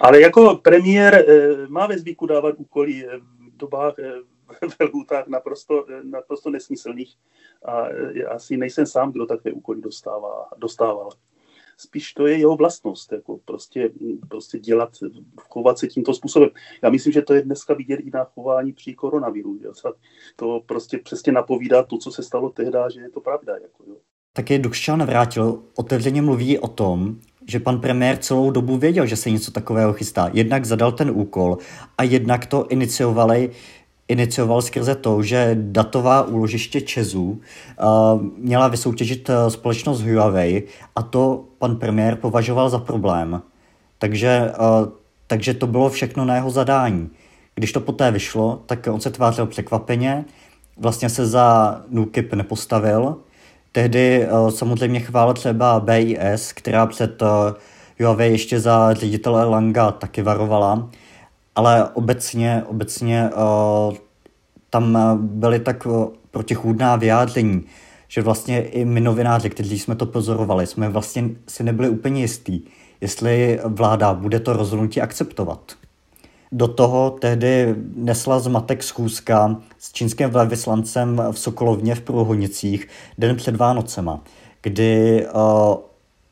Ale 0.00 0.20
jako 0.20 0.60
premiér 0.62 1.14
eh, 1.14 1.66
má 1.68 1.86
ve 1.86 1.98
zvyku 1.98 2.26
dávat 2.26 2.54
úkoly 2.58 3.06
v 3.54 3.56
dobách, 3.56 3.94
eh, 3.98 4.12
ve 4.78 4.84
lhůtách 4.84 5.26
naprosto, 5.26 5.86
naprosto 6.02 6.50
nesmyslných 6.50 7.16
a 7.64 7.86
asi 8.30 8.56
nejsem 8.56 8.86
sám, 8.86 9.12
kdo 9.12 9.26
takové 9.26 9.52
úkoly 9.52 9.80
dostává, 9.80 10.48
dostával. 10.56 11.10
Spíš 11.80 12.12
to 12.12 12.26
je 12.26 12.38
jeho 12.38 12.56
vlastnost, 12.56 13.12
jako 13.12 13.38
prostě, 13.44 13.90
prostě 14.28 14.58
dělat, 14.58 14.90
chovat 15.48 15.78
se 15.78 15.86
tímto 15.86 16.14
způsobem. 16.14 16.50
Já 16.82 16.90
myslím, 16.90 17.12
že 17.12 17.22
to 17.22 17.34
je 17.34 17.42
dneska 17.42 17.74
vidět 17.74 17.96
i 17.96 18.10
na 18.10 18.24
chování 18.24 18.72
při 18.72 18.94
koronaviru. 18.94 19.58
To 20.36 20.60
prostě 20.66 20.98
přesně 20.98 21.32
napovídá 21.32 21.82
to, 21.82 21.98
co 21.98 22.10
se 22.10 22.22
stalo 22.22 22.50
tehdy, 22.50 22.78
že 22.94 23.00
je 23.00 23.10
to 23.10 23.20
pravda. 23.20 23.52
Jako, 23.52 23.84
jo. 23.86 23.96
Taky 24.32 24.58
Dušan 24.58 25.06
Vrátil 25.06 25.62
otevřeně 25.76 26.22
mluví 26.22 26.58
o 26.58 26.68
tom, 26.68 27.16
že 27.46 27.60
pan 27.60 27.80
premiér 27.80 28.16
celou 28.16 28.50
dobu 28.50 28.76
věděl, 28.76 29.06
že 29.06 29.16
se 29.16 29.30
něco 29.30 29.50
takového 29.50 29.92
chystá. 29.92 30.30
Jednak 30.32 30.64
zadal 30.64 30.92
ten 30.92 31.10
úkol 31.10 31.58
a 31.98 32.02
jednak 32.02 32.46
to 32.46 32.66
iniciovali 32.66 33.50
inicioval 34.08 34.62
skrze 34.62 34.94
to, 34.94 35.22
že 35.22 35.56
datová 35.60 36.22
úložiště 36.22 36.80
Česu 36.80 37.30
uh, 37.30 38.22
měla 38.38 38.68
vysoutěžit 38.68 39.28
uh, 39.28 39.34
společnost 39.48 40.02
Huawei 40.02 40.62
a 40.96 41.02
to 41.02 41.44
pan 41.58 41.76
premiér 41.76 42.16
považoval 42.16 42.70
za 42.70 42.78
problém. 42.78 43.42
Takže, 43.98 44.52
uh, 44.60 44.88
takže 45.26 45.54
to 45.54 45.66
bylo 45.66 45.90
všechno 45.90 46.24
na 46.24 46.34
jeho 46.34 46.50
zadání. 46.50 47.10
Když 47.54 47.72
to 47.72 47.80
poté 47.80 48.10
vyšlo, 48.10 48.62
tak 48.66 48.88
on 48.90 49.00
se 49.00 49.10
tvářil 49.10 49.46
překvapeně, 49.46 50.24
vlastně 50.76 51.08
se 51.08 51.26
za 51.26 51.80
NUKIP 51.88 52.34
nepostavil. 52.34 53.16
Tehdy 53.72 54.26
uh, 54.26 54.48
samozřejmě 54.48 55.00
chválil 55.00 55.34
třeba 55.34 55.80
BIS, 55.80 56.52
která 56.52 56.86
před 56.86 57.22
Huawei 58.00 58.32
ještě 58.32 58.60
za 58.60 58.94
ředitele 58.94 59.44
Langa 59.44 59.90
taky 59.90 60.22
varovala, 60.22 60.88
ale 61.58 61.88
obecně, 61.94 62.62
obecně 62.66 63.30
uh, 63.30 63.96
tam 64.70 64.98
byly 65.20 65.60
tak 65.60 65.86
uh, 65.86 66.06
protichůdná 66.30 66.96
vyjádření, 66.96 67.64
že 68.08 68.22
vlastně 68.22 68.62
i 68.62 68.84
my 68.84 69.00
novináři, 69.00 69.50
kteří 69.50 69.78
jsme 69.78 69.94
to 69.94 70.06
pozorovali, 70.06 70.66
jsme 70.66 70.88
vlastně 70.88 71.30
si 71.48 71.62
nebyli 71.62 71.88
úplně 71.88 72.20
jistí, 72.20 72.64
jestli 73.00 73.60
vláda 73.64 74.14
bude 74.14 74.40
to 74.40 74.52
rozhodnutí 74.52 75.00
akceptovat. 75.00 75.72
Do 76.52 76.68
toho 76.68 77.10
tehdy 77.10 77.74
nesla 77.94 78.38
zmatek 78.38 78.82
schůzka 78.82 79.56
s 79.78 79.92
čínským 79.92 80.30
velvyslancem 80.30 81.22
v 81.32 81.38
Sokolovně 81.38 81.94
v 81.94 82.00
Průhonicích 82.00 82.88
den 83.18 83.36
před 83.36 83.56
Vánocema, 83.56 84.20
kdy 84.62 85.26
uh, 85.26 85.40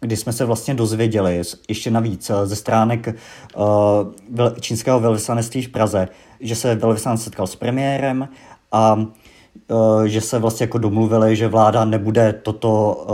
kdy 0.07 0.17
jsme 0.17 0.33
se 0.33 0.45
vlastně 0.45 0.75
dozvěděli, 0.75 1.43
ještě 1.69 1.91
navíc 1.91 2.31
eh, 2.31 2.47
ze 2.47 2.57
stránek 2.57 3.09
uh, 3.57 4.55
čínského 4.61 5.01
velvyslanectví 5.01 5.63
v 5.63 5.69
Praze, 5.69 6.09
že 6.41 6.57
se 6.57 6.75
velvyslanec 6.75 7.23
setkal 7.23 7.47
s 7.47 7.57
premiérem 7.57 8.29
a 8.73 8.95
uh, 8.95 10.05
že 10.05 10.21
se 10.21 10.39
vlastně 10.39 10.65
jako 10.65 10.79
domluvili, 10.79 11.37
že 11.37 11.49
vláda 11.49 11.85
nebude 11.85 12.33
toto, 12.33 13.07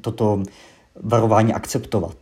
toto 0.00 0.42
varování 1.02 1.54
akceptovat. 1.54 2.16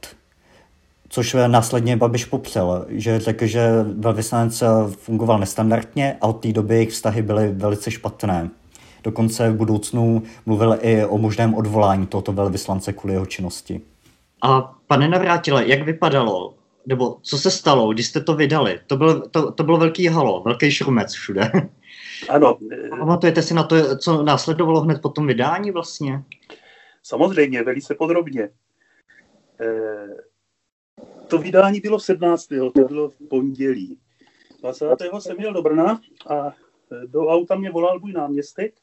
Což 1.09 1.37
následně 1.47 1.97
Babiš 1.97 2.25
popřel, 2.25 2.87
že 2.89 3.19
řekl, 3.21 3.47
že 3.47 3.69
velvyslanec 3.83 4.63
fungoval 4.91 5.39
nestandardně 5.39 6.17
a 6.21 6.27
od 6.27 6.33
té 6.33 6.53
doby 6.53 6.75
jejich 6.75 6.91
vztahy 6.91 7.23
byly 7.23 7.53
velice 7.53 7.91
špatné. 7.91 8.51
Dokonce 9.05 9.51
v 9.51 9.57
budoucnu 9.57 10.23
mluvil 10.47 10.79
i 10.81 11.05
o 11.05 11.19
možném 11.19 11.55
odvolání 11.55 12.07
tohoto 12.07 12.33
velvyslance 12.33 12.93
kvůli 12.93 13.15
jeho 13.15 13.27
činnosti. 13.27 13.81
A 14.43 14.79
pane 14.87 15.09
Navrátile, 15.09 15.69
jak 15.69 15.83
vypadalo, 15.83 16.55
nebo 16.87 17.19
co 17.23 17.39
se 17.39 17.51
stalo, 17.51 17.93
když 17.93 18.07
jste 18.07 18.21
to 18.21 18.35
vydali? 18.35 18.81
To, 18.87 18.97
byl, 18.97 19.21
to, 19.21 19.53
to 19.53 19.65
bylo 19.65 19.79
velký 19.79 20.07
halo, 20.07 20.43
velký 20.43 20.71
šrumec 20.71 21.13
všude. 21.13 21.51
Ano. 22.29 22.59
Pamatujete 22.91 23.43
si 23.43 23.55
na 23.55 23.63
to, 23.63 23.97
co 23.97 24.23
následovalo 24.23 24.81
hned 24.81 25.03
po 25.03 25.09
tom 25.09 25.27
vydání 25.27 25.71
vlastně? 25.71 26.23
Samozřejmě, 27.03 27.63
velice 27.63 27.95
podrobně. 27.95 28.43
E, 29.61 29.71
to 31.29 31.39
vydání 31.39 31.81
bylo 31.81 32.01
17. 32.01 32.49
to 32.75 32.85
bylo 32.89 33.09
v 33.09 33.17
pondělí. 33.31 33.99
20. 34.61 34.87
jsem 35.19 35.37
měl 35.37 35.53
do 35.53 35.63
Brna 35.63 36.01
a 36.29 36.53
do 37.07 37.27
auta 37.27 37.55
mě 37.55 37.71
volal 37.71 38.01
můj 38.01 38.13
náměstek 38.13 38.75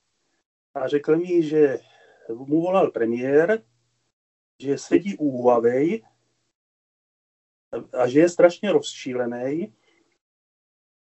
a 0.75 0.87
řekl 0.87 1.17
mi, 1.17 1.43
že 1.43 1.79
mu 2.33 2.61
volal 2.61 2.91
premiér, 2.91 3.61
že 4.59 4.77
sedí 4.77 5.17
u 5.17 5.41
Huawei 5.41 6.03
a 7.93 8.07
že 8.07 8.19
je 8.19 8.29
strašně 8.29 8.71
rozčílený 8.71 9.73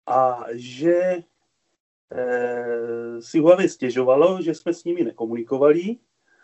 a 0.07 0.45
že 0.51 1.23
e, 2.11 3.21
si 3.21 3.39
Huawei 3.39 3.69
stěžovalo, 3.69 4.41
že 4.41 4.53
jsme 4.53 4.73
s 4.73 4.83
nimi 4.83 5.03
nekomunikovali, 5.03 5.97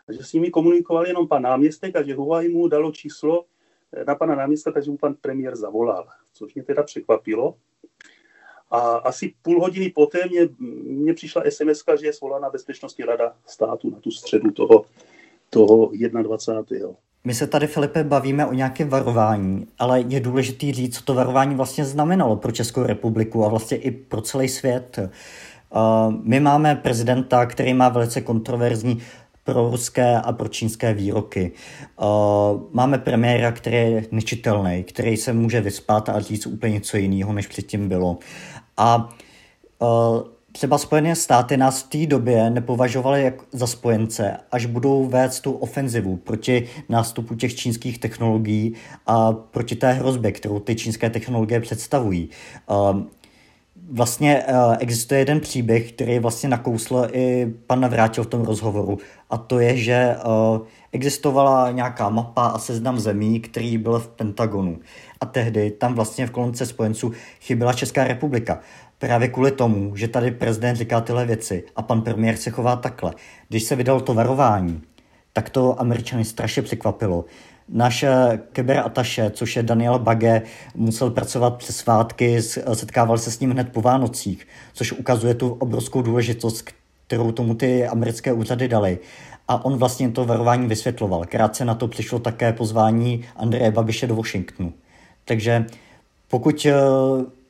že 0.09 0.23
s 0.23 0.33
nimi 0.33 0.49
komunikoval 0.51 1.07
jenom 1.07 1.27
pan 1.27 1.41
náměstek 1.41 1.95
a 1.95 2.03
že 2.03 2.15
Huawei 2.15 2.49
mu 2.49 2.67
dalo 2.67 2.91
číslo 2.91 3.45
eh, 3.91 4.05
na 4.05 4.15
pana 4.15 4.35
náměstka, 4.35 4.71
takže 4.71 4.91
mu 4.91 4.97
pan 4.97 5.13
premiér 5.13 5.55
zavolal, 5.55 6.07
což 6.33 6.53
mě 6.53 6.63
teda 6.63 6.83
překvapilo. 6.83 7.57
A 8.69 8.79
asi 8.79 9.35
půl 9.41 9.61
hodiny 9.61 9.89
poté 9.89 10.27
mě, 10.27 10.49
mě 10.83 11.13
přišla 11.13 11.43
SMS, 11.49 11.83
že 11.99 12.05
je 12.05 12.13
svolána 12.13 12.49
Bezpečnostní 12.49 13.05
rada 13.05 13.37
státu 13.45 13.89
na 13.89 13.99
tu 13.99 14.11
středu 14.11 14.51
toho, 14.51 14.85
toho 15.49 15.91
21. 16.23 16.87
My 17.23 17.33
se 17.33 17.47
tady, 17.47 17.67
Filipe, 17.67 18.03
bavíme 18.03 18.45
o 18.45 18.53
nějakém 18.53 18.89
varování, 18.89 19.67
ale 19.79 20.01
je 20.01 20.19
důležité 20.19 20.71
říct, 20.71 20.95
co 20.95 21.03
to 21.03 21.13
varování 21.13 21.55
vlastně 21.55 21.85
znamenalo 21.85 22.35
pro 22.35 22.51
Českou 22.51 22.83
republiku 22.83 23.45
a 23.45 23.47
vlastně 23.47 23.77
i 23.77 23.91
pro 23.91 24.21
celý 24.21 24.49
svět. 24.49 24.99
My 26.23 26.39
máme 26.39 26.75
prezidenta, 26.75 27.45
který 27.45 27.73
má 27.73 27.89
velice 27.89 28.21
kontroverzní 28.21 29.01
pro 29.43 29.69
ruské 29.69 30.19
a 30.19 30.31
pro 30.31 30.47
čínské 30.47 30.93
výroky. 30.93 31.51
Máme 32.71 32.97
premiéra, 32.97 33.51
který 33.51 33.77
je 33.77 34.05
nečitelný, 34.11 34.83
který 34.83 35.17
se 35.17 35.33
může 35.33 35.61
vyspat 35.61 36.09
a 36.09 36.19
říct 36.19 36.47
úplně 36.47 36.73
něco 36.73 36.97
jiného, 36.97 37.33
než 37.33 37.47
předtím 37.47 37.89
bylo. 37.89 38.17
A 38.77 39.13
třeba 40.55 40.77
Spojené 40.77 41.15
státy 41.15 41.57
nás 41.57 41.83
v 41.83 41.89
té 41.89 42.05
době 42.05 42.49
nepovažovaly 42.49 43.23
jak 43.23 43.33
za 43.51 43.67
spojence, 43.67 44.37
až 44.51 44.65
budou 44.65 45.05
vést 45.05 45.39
tu 45.39 45.51
ofenzivu 45.51 46.17
proti 46.17 46.67
nástupu 46.89 47.35
těch 47.35 47.55
čínských 47.55 47.97
technologií 47.97 48.73
a 49.07 49.31
proti 49.31 49.75
té 49.75 49.91
hrozbě, 49.93 50.31
kterou 50.31 50.59
ty 50.59 50.75
čínské 50.75 51.09
technologie 51.09 51.59
představují. 51.59 52.29
Vlastně 53.91 54.43
existuje 54.79 55.19
jeden 55.19 55.39
příběh, 55.39 55.91
který 55.91 56.19
vlastně 56.19 56.49
nakousl 56.49 57.07
i 57.11 57.53
pan 57.67 57.79
Navrátil 57.79 58.23
v 58.23 58.27
tom 58.27 58.41
rozhovoru 58.41 58.97
a 59.29 59.37
to 59.37 59.59
je, 59.59 59.77
že 59.77 60.15
existovala 60.91 61.71
nějaká 61.71 62.09
mapa 62.09 62.47
a 62.47 62.59
seznam 62.59 62.99
zemí, 62.99 63.39
který 63.39 63.77
byl 63.77 63.99
v 63.99 64.07
Pentagonu. 64.07 64.79
A 65.21 65.25
tehdy 65.25 65.71
tam 65.71 65.93
vlastně 65.93 66.27
v 66.27 66.31
kolonce 66.31 66.65
spojenců 66.65 67.11
chyběla 67.41 67.73
Česká 67.73 68.03
republika. 68.03 68.59
Právě 68.99 69.27
kvůli 69.27 69.51
tomu, 69.51 69.95
že 69.95 70.07
tady 70.07 70.31
prezident 70.31 70.75
říká 70.75 71.01
tyhle 71.01 71.25
věci 71.25 71.63
a 71.75 71.81
pan 71.81 72.01
premiér 72.01 72.37
se 72.37 72.49
chová 72.49 72.75
takhle. 72.75 73.13
Když 73.49 73.63
se 73.63 73.75
vydal 73.75 74.01
to 74.01 74.13
varování, 74.13 74.81
tak 75.33 75.49
to 75.49 75.81
američany 75.81 76.25
strašně 76.25 76.61
překvapilo. 76.61 77.25
Náš 77.69 78.05
ataše, 78.83 79.29
což 79.29 79.55
je 79.55 79.63
Daniel 79.63 79.99
Bage, 79.99 80.41
musel 80.75 81.09
pracovat 81.11 81.57
přes 81.57 81.77
svátky, 81.77 82.41
setkával 82.73 83.17
se 83.17 83.31
s 83.31 83.39
ním 83.39 83.51
hned 83.51 83.71
po 83.71 83.81
Vánocích, 83.81 84.47
což 84.73 84.91
ukazuje 84.91 85.33
tu 85.33 85.49
obrovskou 85.49 86.01
důležitost, 86.01 86.69
kterou 87.07 87.31
tomu 87.31 87.55
ty 87.55 87.87
americké 87.87 88.33
úřady 88.33 88.67
dali. 88.67 88.99
A 89.47 89.65
on 89.65 89.77
vlastně 89.77 90.09
to 90.09 90.25
varování 90.25 90.67
vysvětloval. 90.67 91.25
Krátce 91.25 91.65
na 91.65 91.75
to 91.75 91.87
přišlo 91.87 92.19
také 92.19 92.53
pozvání 92.53 93.25
Andreje 93.35 93.71
Babiše 93.71 94.07
do 94.07 94.15
Washingtonu. 94.15 94.73
Takže 95.25 95.65
pokud 96.27 96.65
eh, 96.65 96.73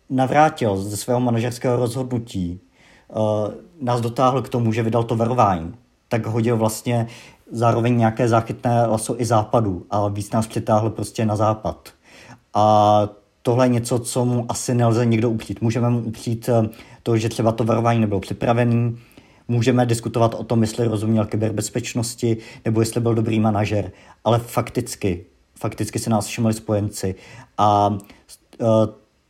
navrátil 0.10 0.78
ze 0.78 0.98
svého 0.98 1.20
manažerského 1.20 1.78
rozhodnutí, 1.78 2.60
uh, 3.16 3.22
nás 3.82 4.02
dotáhl 4.02 4.42
k 4.42 4.50
tomu, 4.50 4.72
že 4.72 4.84
vydal 4.84 5.04
to 5.04 5.16
varování, 5.16 5.74
tak 6.10 6.26
hodil 6.26 6.58
vlastně 6.58 7.08
zároveň 7.52 7.98
nějaké 7.98 8.28
záchytné 8.28 8.86
laso 8.86 9.22
i 9.22 9.26
západu 9.26 9.86
a 9.90 10.08
víc 10.08 10.32
nás 10.32 10.48
přitáhl 10.48 10.90
prostě 10.90 11.26
na 11.26 11.36
západ. 11.36 11.90
A 12.54 13.08
tohle 13.42 13.66
je 13.66 13.70
něco, 13.70 14.00
co 14.00 14.26
mu 14.26 14.46
asi 14.50 14.76
nelze 14.76 15.06
nikdo 15.06 15.30
upřít. 15.30 15.62
Můžeme 15.62 15.90
mu 15.90 16.00
upřít 16.00 16.50
eh, 16.50 16.70
to, 17.04 17.18
že 17.18 17.30
třeba 17.30 17.52
to 17.52 17.64
varování 17.64 18.00
nebylo 18.00 18.20
připravený, 18.20 18.98
můžeme 19.48 19.86
diskutovat 19.86 20.34
o 20.34 20.44
tom, 20.44 20.62
jestli 20.62 20.88
rozuměl 20.88 21.26
kyberbezpečnosti, 21.26 22.38
nebo 22.66 22.80
jestli 22.80 23.02
byl 23.02 23.16
dobrý 23.16 23.40
manažer, 23.40 23.92
ale 24.24 24.40
fakticky, 24.40 25.26
fakticky 25.60 26.00
se 26.00 26.10
nás 26.10 26.26
všimli 26.26 26.54
spojenci 26.54 27.16
a 27.58 27.90
uh, 27.90 28.68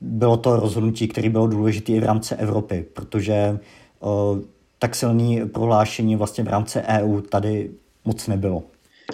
bylo 0.01 0.37
to 0.37 0.55
rozhodnutí, 0.55 1.07
které 1.07 1.29
bylo 1.29 1.47
důležité 1.47 1.91
i 1.91 1.99
v 1.99 2.03
rámci 2.03 2.35
Evropy, 2.35 2.85
protože 2.93 3.59
o, 3.99 4.37
tak 4.79 4.95
silný 4.95 5.49
prohlášení 5.49 6.15
vlastně 6.15 6.43
v 6.43 6.47
rámci 6.47 6.79
EU 6.79 7.21
tady 7.21 7.71
moc 8.05 8.27
nebylo. 8.27 8.63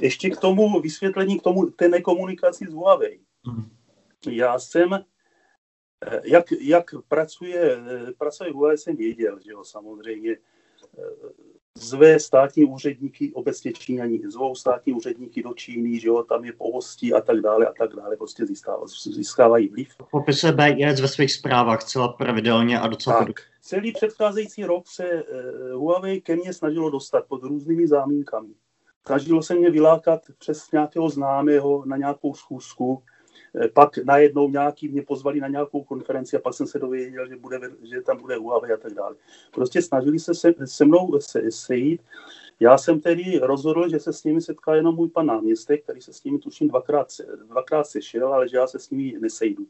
Ještě 0.02 0.30
k 0.30 0.38
tomu 0.38 0.82
vysvětlení, 0.82 1.40
k 1.40 1.44
tomu 1.44 1.66
té 1.66 1.90
nekomunikaci 1.90 2.66
s 2.66 2.74
Huawei. 2.74 3.20
Hmm. 3.46 3.70
Já 4.30 4.60
jsem, 4.60 4.94
eh, 4.94 6.22
jak, 6.24 6.46
jak 6.62 6.96
pracuje, 7.08 7.78
eh, 7.78 8.12
pracuje 8.18 8.52
Huawei, 8.52 8.78
jsem 8.78 8.96
věděl, 8.96 9.40
že 9.46 9.52
jo, 9.52 9.64
samozřejmě 9.64 10.32
eh, 10.32 11.02
zve 11.78 12.20
státní 12.20 12.66
úředníky, 12.66 13.32
obecně 13.34 13.74
Číňani, 13.74 14.22
zvou 14.30 14.56
státní 14.56 14.94
úředníky 14.94 15.44
do 15.44 15.54
Číny, 15.54 16.00
že 16.00 16.08
jo, 16.08 16.24
tam 16.24 16.46
je 16.46 16.54
povostí 16.54 17.14
a 17.14 17.22
tak 17.22 17.40
dále 17.40 17.68
a 17.68 17.74
tak 17.78 17.96
dále, 17.96 18.18
prostě 18.18 18.46
získávají, 18.46 18.88
získávají 19.12 19.68
vliv. 19.68 19.88
Popisuje 20.12 20.54
BIS 20.54 21.00
ve 21.00 21.08
svých 21.08 21.34
zprávách 21.34 21.84
celá 21.84 22.08
pravidelně 22.08 22.80
a 22.80 22.88
docela 22.88 23.26
tak. 23.26 23.36
Celý 23.62 23.92
předcházející 23.92 24.66
rok 24.66 24.88
se 24.88 25.24
uh, 25.24 25.82
Huawei 25.82 26.22
ke 26.22 26.36
mně 26.36 26.54
snažilo 26.54 26.90
dostat 26.90 27.26
pod 27.28 27.44
různými 27.44 27.88
zámínkami. 27.88 28.50
Snažilo 29.08 29.44
se 29.44 29.56
mě 29.56 29.70
vylákat 29.70 30.22
přes 30.38 30.72
nějakého 30.72 31.10
známého 31.10 31.84
na 31.86 31.98
nějakou 31.98 32.34
schůzku, 32.34 33.04
pak 33.74 33.98
najednou 33.98 34.50
nějaký 34.50 34.88
mě 34.88 35.02
pozvali 35.02 35.40
na 35.40 35.48
nějakou 35.48 35.84
konferenci 35.84 36.38
a 36.38 36.40
pak 36.40 36.54
jsem 36.54 36.68
se 36.68 36.80
dověděl, 36.80 37.28
že, 37.28 37.36
bude, 37.36 37.60
že 37.84 38.02
tam 38.02 38.22
bude 38.22 38.36
Huawei 38.36 38.72
a 38.72 38.78
tak 38.78 38.94
dále. 38.94 39.16
Prostě 39.54 39.82
snažili 39.82 40.20
se 40.20 40.34
se, 40.34 40.54
se 40.66 40.86
mnou 40.86 41.20
se, 41.20 41.52
sejít. 41.52 42.02
Já 42.60 42.78
jsem 42.78 43.02
tedy 43.02 43.40
rozhodl, 43.42 43.90
že 43.90 44.00
se 44.00 44.14
s 44.14 44.24
nimi 44.24 44.42
setká 44.42 44.76
jenom 44.76 44.96
můj 44.96 45.10
pan 45.10 45.26
náměstek, 45.26 45.84
který 45.84 46.02
se 46.02 46.14
s 46.14 46.24
nimi 46.24 46.40
tuším 46.40 46.68
dvakrát, 46.68 47.08
dvakrát 47.48 47.88
sešel, 47.88 48.34
ale 48.34 48.50
že 48.50 48.58
já 48.58 48.68
se 48.68 48.80
s 48.80 48.90
nimi 48.90 49.20
nesejdu. 49.20 49.68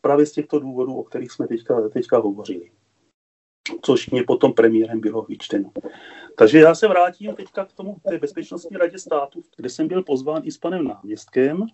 Právě 0.00 0.26
z 0.26 0.32
těchto 0.32 0.58
důvodů, 0.58 0.94
o 0.94 1.02
kterých 1.02 1.32
jsme 1.32 1.48
teďka, 1.48 1.88
teďka 1.88 2.18
hovořili. 2.18 2.70
Což 3.82 4.10
mě 4.10 4.22
potom 4.22 4.52
premiérem 4.52 5.00
bylo 5.00 5.22
vyčteno. 5.22 5.72
Takže 6.36 6.58
já 6.58 6.74
se 6.74 6.88
vrátím 6.88 7.34
teďka 7.34 7.64
k 7.64 7.72
tomu 7.72 7.96
té 8.08 8.18
bezpečnostní 8.18 8.76
radě 8.76 8.98
státu, 8.98 9.42
kde 9.56 9.68
jsem 9.68 9.88
byl 9.88 10.02
pozván 10.02 10.42
i 10.44 10.50
s 10.50 10.58
panem 10.58 10.84
náměstkem 10.84 11.66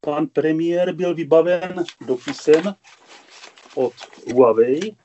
pan 0.00 0.26
premiér 0.26 0.92
byl 0.92 1.14
vybaven 1.14 1.84
dopisem 2.06 2.74
od 3.74 3.92
Huawei, 4.32 4.96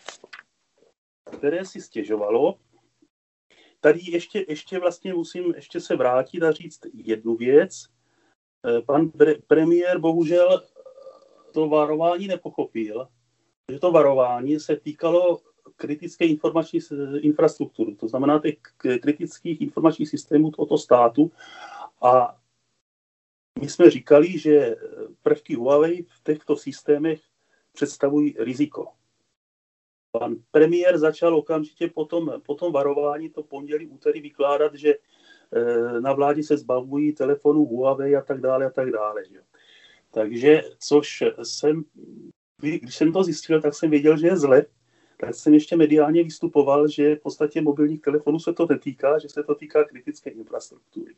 které 1.38 1.66
si 1.66 1.82
stěžovalo. 1.82 2.58
Tady 3.80 4.00
ještě, 4.04 4.46
ještě 4.48 4.80
vlastně 4.80 5.14
musím 5.14 5.54
ještě 5.56 5.80
se 5.80 5.96
vrátit 5.96 6.44
a 6.44 6.52
říct 6.52 6.80
jednu 6.94 7.36
věc. 7.36 7.88
Eh, 8.68 8.82
pan 8.82 9.08
pre- 9.08 9.42
premiér 9.48 10.00
bohužel 10.00 10.64
to 11.54 11.70
varování 11.70 12.28
nepochopil, 12.28 13.08
že 13.72 13.80
to 13.80 13.92
varování 13.92 14.60
se 14.60 14.76
týkalo 14.76 15.42
kritické 15.76 16.26
informační 16.26 16.80
infrastruktury, 17.20 17.96
to 17.96 18.08
znamená 18.08 18.40
těch 18.40 18.58
kritických 18.78 19.62
informačních 19.62 20.10
systémů 20.10 20.52
tohoto 20.52 20.78
státu 20.78 21.32
a 22.02 22.41
my 23.60 23.70
jsme 23.70 23.90
říkali, 23.90 24.40
že 24.40 24.76
prvky 25.24 25.56
Huawei 25.56 26.04
v 26.04 26.24
těchto 26.24 26.56
systémech 26.56 27.22
představují 27.72 28.36
riziko. 28.40 28.88
Pan 30.12 30.36
premiér 30.52 30.98
začal 30.98 31.36
okamžitě 31.38 31.88
po 31.88 32.06
tom, 32.06 32.42
po 32.46 32.56
tom 32.56 32.74
varování 32.74 33.30
to 33.30 33.44
pondělí, 33.44 33.88
úterý 33.88 34.22
vykládat, 34.22 34.76
že 34.76 34.94
eh, 34.96 36.02
na 36.02 36.14
vládě 36.14 36.44
se 36.44 36.58
zbavují 36.58 37.14
telefonů 37.14 37.66
Huawei 37.66 38.16
a 38.16 38.22
tak 38.22 38.42
dále 38.42 38.66
a 38.66 38.70
tak 38.70 38.92
dále. 38.92 39.26
Že? 39.26 39.42
Takže, 40.12 40.62
což 40.80 41.24
jsem, 41.44 41.84
když 42.62 42.96
jsem 42.96 43.14
to 43.14 43.24
zjistil, 43.24 43.62
tak 43.62 43.74
jsem 43.74 43.90
věděl, 43.90 44.18
že 44.18 44.28
je 44.28 44.38
zle, 44.38 44.66
tak 45.18 45.36
jsem 45.36 45.54
ještě 45.54 45.76
mediálně 45.78 46.24
vystupoval, 46.24 46.88
že 46.88 47.16
v 47.16 47.20
podstatě 47.20 47.62
mobilních 47.62 48.02
telefonů 48.02 48.40
se 48.40 48.54
to 48.54 48.68
netýká, 48.70 49.20
že 49.20 49.30
se 49.30 49.44
to 49.44 49.56
týká 49.56 49.84
kritické 49.84 50.30
infrastruktury. 50.30 51.16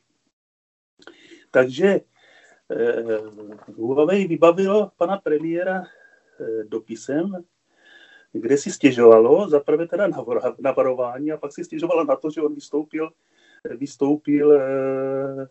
Takže 1.52 2.00
Eh, 2.00 2.13
Huawei 3.78 4.28
vybavilo 4.28 4.92
pana 4.98 5.18
premiéra 5.18 5.84
eh, 5.84 6.64
dopisem, 6.64 7.44
kde 8.32 8.58
si 8.58 8.72
stěžovalo, 8.72 9.50
zaprvé 9.50 9.88
teda 9.88 10.08
na, 10.08 10.26
na 10.60 10.72
varování 10.72 11.32
a 11.32 11.38
pak 11.38 11.54
si 11.54 11.64
stěžovalo 11.64 12.04
na 12.04 12.16
to, 12.16 12.30
že 12.30 12.42
on 12.42 12.56
vystoupil, 12.56 13.12
vystoupil, 13.64 14.54
eh, 14.54 15.48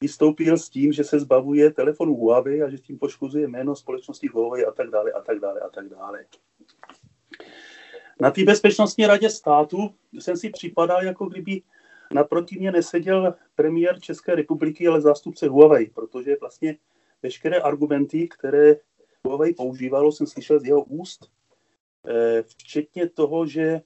vystoupil 0.00 0.58
s 0.58 0.68
tím, 0.68 0.92
že 0.92 1.04
se 1.04 1.20
zbavuje 1.20 1.70
telefonu 1.70 2.14
Huawei 2.14 2.62
a 2.62 2.70
že 2.70 2.78
tím 2.78 2.98
poškozuje 2.98 3.48
jméno 3.48 3.76
společnosti 3.76 4.28
Huawei 4.28 4.64
a 4.64 4.70
tak 4.70 4.90
dále 4.90 5.12
a 5.12 5.20
tak 5.20 5.38
dále 5.38 5.60
a 5.60 5.68
tak 5.68 5.88
dále. 5.88 6.24
Na 8.20 8.30
té 8.30 8.44
bezpečnostní 8.44 9.06
radě 9.06 9.30
státu 9.30 9.90
jsem 10.12 10.36
si 10.36 10.50
připadal, 10.50 11.04
jako 11.04 11.26
kdyby 11.26 11.62
Naproti 12.12 12.58
mě 12.58 12.72
neseděl 12.72 13.34
premiér 13.54 14.00
České 14.00 14.34
republiky, 14.34 14.88
ale 14.88 15.00
zástupce 15.00 15.48
Huawei, 15.48 15.90
protože 15.90 16.36
vlastně 16.40 16.76
veškeré 17.22 17.60
argumenty, 17.60 18.28
které 18.28 18.76
Huawei 19.24 19.54
používalo, 19.54 20.12
jsem 20.12 20.26
slyšel 20.26 20.60
z 20.60 20.64
jeho 20.64 20.84
úst, 20.84 21.30
eh, 22.08 22.42
včetně 22.42 23.08
toho, 23.08 23.46
že 23.46 23.80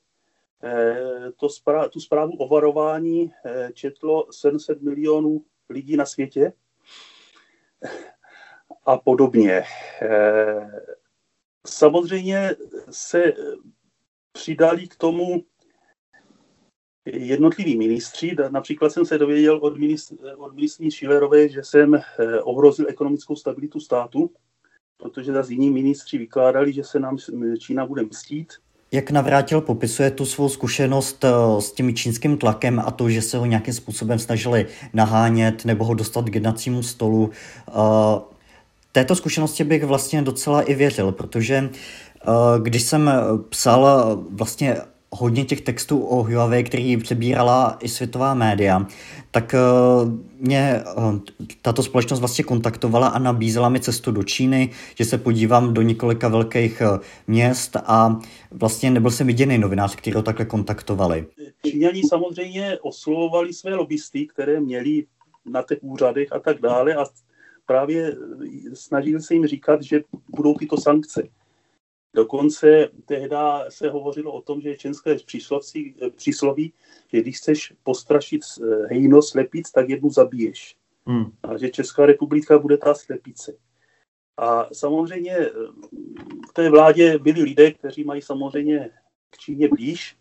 eh, 0.64 1.32
to 1.37 1.48
zpráv, 1.48 1.90
tu 1.90 2.00
zprávu 2.00 2.32
o 2.32 2.48
varování 2.48 3.32
eh, 3.44 3.72
četlo 3.72 4.32
700 4.32 4.82
milionů 4.82 5.44
lidí 5.68 5.96
na 5.96 6.06
světě 6.06 6.52
a 8.87 8.98
podobně. 8.98 9.62
samozřejmě 11.66 12.56
se 12.90 13.32
přidali 14.32 14.88
k 14.88 14.96
tomu 14.96 15.44
jednotliví 17.06 17.78
ministři. 17.78 18.36
Například 18.50 18.92
jsem 18.92 19.04
se 19.04 19.18
dověděl 19.18 19.58
od, 19.62 19.78
ministr, 19.78 20.14
od 20.36 20.54
ministrní 20.54 20.90
Šilerové, 20.90 21.48
že 21.48 21.64
jsem 21.64 21.94
eh, 21.94 22.40
ohrozil 22.40 22.86
ekonomickou 22.88 23.36
stabilitu 23.36 23.80
státu, 23.80 24.30
protože 24.96 25.32
zase 25.32 25.52
jiní 25.52 25.70
ministři 25.70 26.18
vykládali, 26.18 26.72
že 26.72 26.84
se 26.84 27.00
nám 27.00 27.16
Čína 27.58 27.86
bude 27.86 28.02
mstít. 28.02 28.52
Jak 28.92 29.10
Navrátil 29.10 29.60
popisuje 29.60 30.10
tu 30.10 30.26
svou 30.26 30.48
zkušenost 30.48 31.24
eh, 31.24 31.60
s 31.60 31.72
tím 31.72 31.94
čínským 31.94 32.38
tlakem 32.38 32.82
a 32.86 32.90
to, 32.90 33.10
že 33.10 33.22
se 33.22 33.38
ho 33.38 33.46
nějakým 33.46 33.74
způsobem 33.74 34.18
snažili 34.18 34.66
nahánět 34.92 35.64
nebo 35.64 35.84
ho 35.84 35.94
dostat 35.94 36.30
k 36.30 36.34
jednacímu 36.34 36.82
stolu. 36.82 37.30
Eh, 37.68 37.72
této 38.92 39.16
zkušenosti 39.16 39.64
bych 39.64 39.84
vlastně 39.84 40.22
docela 40.22 40.62
i 40.62 40.74
věřil, 40.74 41.12
protože 41.12 41.70
když 42.62 42.82
jsem 42.82 43.10
psal 43.48 43.86
vlastně 44.30 44.76
hodně 45.12 45.44
těch 45.44 45.61
textů 45.61 46.05
o 46.05 46.22
Huawei, 46.22 46.64
který 46.64 46.96
přebírala 46.96 47.77
i 47.81 47.88
světová 47.88 48.35
média, 48.35 48.87
tak 49.31 49.55
uh, 49.55 50.12
mě 50.38 50.83
uh, 50.96 51.18
tato 51.62 51.83
společnost 51.83 52.20
vlastně 52.20 52.44
kontaktovala 52.44 53.09
a 53.09 53.18
nabízela 53.18 53.68
mi 53.68 53.81
cestu 53.81 54.12
do 54.12 54.22
Číny, 54.22 54.70
že 54.94 55.05
se 55.05 55.18
podívám 55.18 55.75
do 55.75 55.83
několika 55.83 56.29
velkých 56.29 56.83
uh, 56.92 56.98
měst 57.27 57.77
a 57.77 58.20
vlastně 58.51 58.90
nebyl 58.90 59.11
jsem 59.11 59.29
jediný 59.29 59.59
novinář, 59.59 59.96
který 59.96 60.14
ho 60.14 60.22
takhle 60.22 60.46
kontaktovali. 60.46 61.27
Číňani 61.66 62.03
samozřejmě 62.09 62.79
oslovovali 62.83 63.53
své 63.53 63.75
lobbysty, 63.75 64.27
které 64.27 64.61
měli 64.61 65.05
na 65.46 65.62
těch 65.62 65.79
úřadech 65.81 66.33
a 66.33 66.38
tak 66.38 66.61
dále 66.61 66.94
a 66.94 67.05
právě 67.66 68.16
snažili 68.75 69.22
se 69.22 69.35
jim 69.35 69.46
říkat, 69.46 69.83
že 69.83 70.01
budou 70.37 70.55
tyto 70.55 70.77
sankce. 70.77 71.22
Dokonce 72.14 72.88
tehdy 73.07 73.37
se 73.68 73.90
hovořilo 73.90 74.33
o 74.33 74.42
tom, 74.42 74.61
že 74.61 74.77
čínské 74.77 75.14
přísloví, 75.14 75.94
přísloví, 76.16 76.72
že 77.12 77.20
když 77.20 77.38
chceš 77.38 77.72
postrašit 77.83 78.40
eh, 78.42 78.87
hejno 78.87 79.22
slepic, 79.22 79.70
tak 79.70 79.88
jednu 79.88 80.11
zabiješ. 80.11 80.77
Hmm. 81.07 81.33
A 81.42 81.57
že 81.57 81.70
Česká 81.70 82.07
republika 82.07 82.59
bude 82.59 82.77
ta 82.77 82.94
slepice. 82.94 83.57
A 84.37 84.68
samozřejmě 84.75 85.33
eh, 85.33 85.51
v 86.48 86.53
té 86.53 86.70
vládě 86.70 87.18
byli 87.18 87.42
lidé, 87.42 87.72
kteří 87.72 88.05
mají 88.05 88.22
samozřejmě 88.22 88.90
k 89.31 89.38
Číně 89.38 89.68
blíž, 89.68 90.16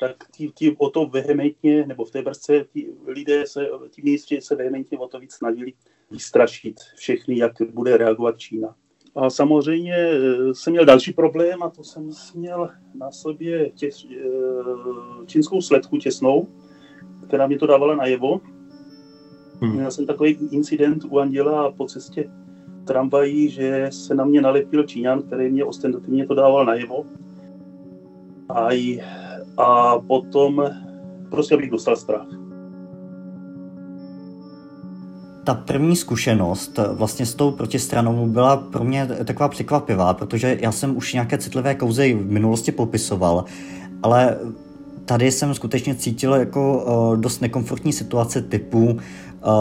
tak 0.00 0.16
ti, 0.30 0.48
ti 0.48 0.76
o 0.78 0.90
to 0.90 1.06
vehementně, 1.06 1.86
nebo 1.86 2.04
v 2.04 2.10
té 2.10 2.22
vrstce 2.22 2.64
ti 2.72 2.88
lidé 3.06 3.46
se, 3.46 3.66
ti 3.90 4.02
ministři 4.02 4.40
se 4.40 4.56
vehementně 4.56 4.98
o 4.98 5.08
to 5.08 5.20
víc 5.20 5.32
snažili 5.32 5.72
vystrašit 6.10 6.80
všechny, 6.96 7.38
jak 7.38 7.52
bude 7.62 7.96
reagovat 7.96 8.38
Čína. 8.38 8.76
A 9.16 9.30
samozřejmě 9.30 9.94
eh, 9.94 10.54
jsem 10.54 10.70
měl 10.70 10.84
další 10.84 11.12
problém 11.12 11.62
a 11.62 11.70
to 11.70 11.84
jsem 11.84 12.10
měl 12.34 12.70
na 12.94 13.10
sobě 13.10 13.70
těs, 13.70 14.06
eh, 14.10 15.26
čínskou 15.26 15.60
sledku 15.60 15.96
těsnou, 15.96 16.48
která 17.26 17.46
mě 17.46 17.58
to 17.58 17.66
dávala 17.66 17.96
najevo. 17.96 18.40
Hmm. 19.60 19.72
Měl 19.72 19.90
jsem 19.90 20.06
takový 20.06 20.38
incident 20.50 21.04
u 21.04 21.18
Anděla 21.18 21.72
po 21.72 21.86
cestě 21.86 22.30
tramvají, 22.84 23.48
že 23.48 23.86
se 23.92 24.14
na 24.14 24.24
mě 24.24 24.40
nalepil 24.40 24.82
Číňan, 24.82 25.22
který 25.22 25.50
mě 25.50 25.64
ostentativně 25.64 26.26
to 26.26 26.34
dával 26.34 26.64
najevo. 26.64 27.04
A, 28.48 28.68
a 29.56 29.98
potom 29.98 30.70
prostě 31.30 31.54
abych 31.54 31.70
dostal 31.70 31.96
strach. 31.96 32.47
Ta 35.48 35.54
první 35.54 35.96
zkušenost 35.96 36.78
vlastně 36.92 37.26
s 37.26 37.34
tou 37.34 37.50
protistranou 37.50 38.26
byla 38.26 38.56
pro 38.56 38.84
mě 38.84 39.06
taková 39.06 39.48
překvapivá, 39.48 40.14
protože 40.14 40.58
já 40.60 40.72
jsem 40.72 40.96
už 40.96 41.12
nějaké 41.12 41.38
citlivé 41.38 41.74
kouzy 41.74 42.14
v 42.14 42.30
minulosti 42.30 42.72
popisoval, 42.72 43.44
ale 44.02 44.36
tady 45.04 45.32
jsem 45.32 45.54
skutečně 45.54 45.94
cítil 45.94 46.34
jako 46.34 46.86
dost 47.20 47.40
nekomfortní 47.40 47.92
situace 47.92 48.42
typu, 48.42 48.98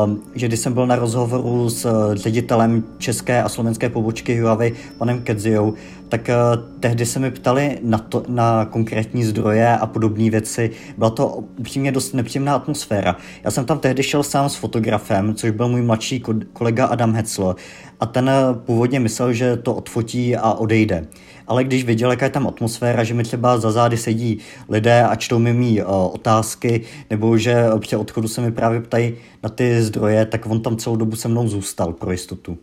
Um, 0.05 0.21
že 0.35 0.47
když 0.47 0.59
jsem 0.59 0.73
byl 0.73 0.87
na 0.87 0.95
rozhovoru 0.95 1.69
s 1.69 1.85
uh, 1.85 2.15
ředitelem 2.15 2.83
české 2.97 3.43
a 3.43 3.49
slovenské 3.49 3.89
pobočky 3.89 4.39
Huawei, 4.39 4.73
panem 4.97 5.21
Kedzijou, 5.21 5.73
tak 6.09 6.29
uh, 6.29 6.63
tehdy 6.79 7.05
se 7.05 7.19
mi 7.19 7.31
ptali 7.31 7.79
na, 7.83 7.97
to, 7.97 8.23
na 8.27 8.65
konkrétní 8.65 9.23
zdroje 9.23 9.77
a 9.77 9.85
podobné 9.85 10.29
věci. 10.29 10.71
Byla 10.97 11.09
to 11.09 11.27
upřímně 11.57 11.91
dost 11.91 12.13
nepříjemná 12.13 12.55
atmosféra. 12.55 13.15
Já 13.43 13.51
jsem 13.51 13.65
tam 13.65 13.79
tehdy 13.79 14.03
šel 14.03 14.23
sám 14.23 14.49
s 14.49 14.55
fotografem, 14.55 15.35
což 15.35 15.51
byl 15.51 15.67
můj 15.67 15.81
mladší 15.81 16.23
kolega 16.53 16.85
Adam 16.85 17.13
Hecl, 17.13 17.55
a 17.99 18.05
ten 18.05 18.29
uh, 18.29 18.57
původně 18.57 18.99
myslel, 18.99 19.33
že 19.33 19.57
to 19.57 19.73
odfotí 19.73 20.35
a 20.35 20.53
odejde 20.53 21.07
ale 21.47 21.63
když 21.63 21.83
viděl, 21.83 22.11
jaká 22.11 22.25
je 22.25 22.31
tam 22.31 22.47
atmosféra, 22.47 23.03
že 23.03 23.13
mi 23.13 23.23
třeba 23.23 23.57
za 23.57 23.71
zády 23.71 23.97
sedí 23.97 24.39
lidé 24.69 25.03
a 25.03 25.15
čtou 25.15 25.39
mi 25.39 25.53
mý 25.53 25.81
uh, 25.81 25.89
otázky, 25.89 26.81
nebo 27.09 27.37
že 27.37 27.65
při 27.79 27.95
odchodu 27.95 28.27
se 28.27 28.41
mi 28.41 28.51
právě 28.51 28.81
ptají 28.81 29.13
na 29.43 29.49
ty 29.49 29.81
zdroje, 29.81 30.25
tak 30.25 30.45
on 30.45 30.61
tam 30.61 30.77
celou 30.77 30.95
dobu 30.95 31.15
se 31.15 31.27
mnou 31.27 31.47
zůstal 31.47 31.93
pro 31.93 32.11
jistotu. 32.11 32.57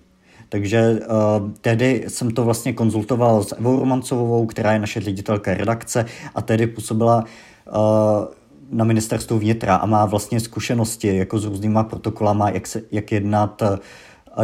Takže 0.55 1.01
uh, 1.01 1.51
tehdy 1.61 2.05
jsem 2.09 2.31
to 2.31 2.45
vlastně 2.45 2.73
konzultoval 2.73 3.43
s 3.43 3.57
Evou 3.59 3.81
Romancovou, 3.81 4.47
která 4.47 4.73
je 4.73 4.79
naše 4.79 5.01
ředitelka 5.01 5.55
redakce 5.55 6.05
a 6.35 6.43
tehdy 6.43 6.67
působila 6.67 7.25
uh, 7.25 7.75
na 8.71 8.85
ministerstvu 8.85 9.39
vnitra 9.39 9.77
a 9.77 9.87
má 9.87 10.07
vlastně 10.07 10.41
zkušenosti 10.41 11.17
jako 11.17 11.39
s 11.39 11.45
různýma 11.45 11.85
protokolama, 11.85 12.51
jak, 12.51 12.67
se, 12.67 12.83
jak 12.93 13.13
jednat 13.13 13.63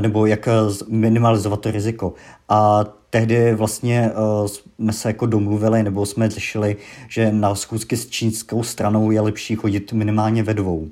nebo 0.01 0.27
jak 0.27 0.49
minimalizovat 0.89 1.61
to 1.61 1.71
riziko. 1.71 2.15
A 2.49 2.85
tehdy 3.11 3.55
vlastně 3.55 4.11
uh, 4.11 4.47
jsme 4.47 4.93
se 4.93 5.09
jako 5.09 5.27
domluvili, 5.27 5.83
nebo 5.83 6.07
jsme 6.07 6.31
řešili, 6.31 6.77
že 7.09 7.33
na 7.33 7.55
schůzky 7.55 7.97
s 7.97 8.09
čínskou 8.09 8.63
stranou 8.63 9.11
je 9.11 9.21
lepší 9.21 9.55
chodit 9.55 9.93
minimálně 9.93 10.43
ve 10.43 10.55
dvou. 10.55 10.89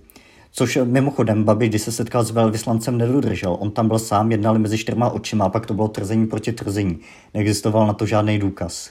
Což 0.51 0.79
mimochodem 0.85 1.45
Babi, 1.45 1.69
když 1.69 1.83
se 1.83 1.93
setkal 1.93 2.25
s 2.25 2.31
velvyslancem, 2.31 2.99
nedodržel. 2.99 3.57
On 3.61 3.71
tam 3.71 3.89
byl 3.89 3.99
sám, 3.99 4.31
jednali 4.33 4.59
mezi 4.59 4.79
čtyřma 4.79 5.11
očima 5.11 5.45
a 5.45 5.49
pak 5.49 5.67
to 5.67 5.75
bylo 5.75 5.89
trzení 5.89 6.27
proti 6.27 6.53
trzení. 6.53 6.99
Neexistoval 7.35 7.87
na 7.87 7.93
to 7.93 8.07
žádný 8.07 8.39
důkaz. 8.39 8.91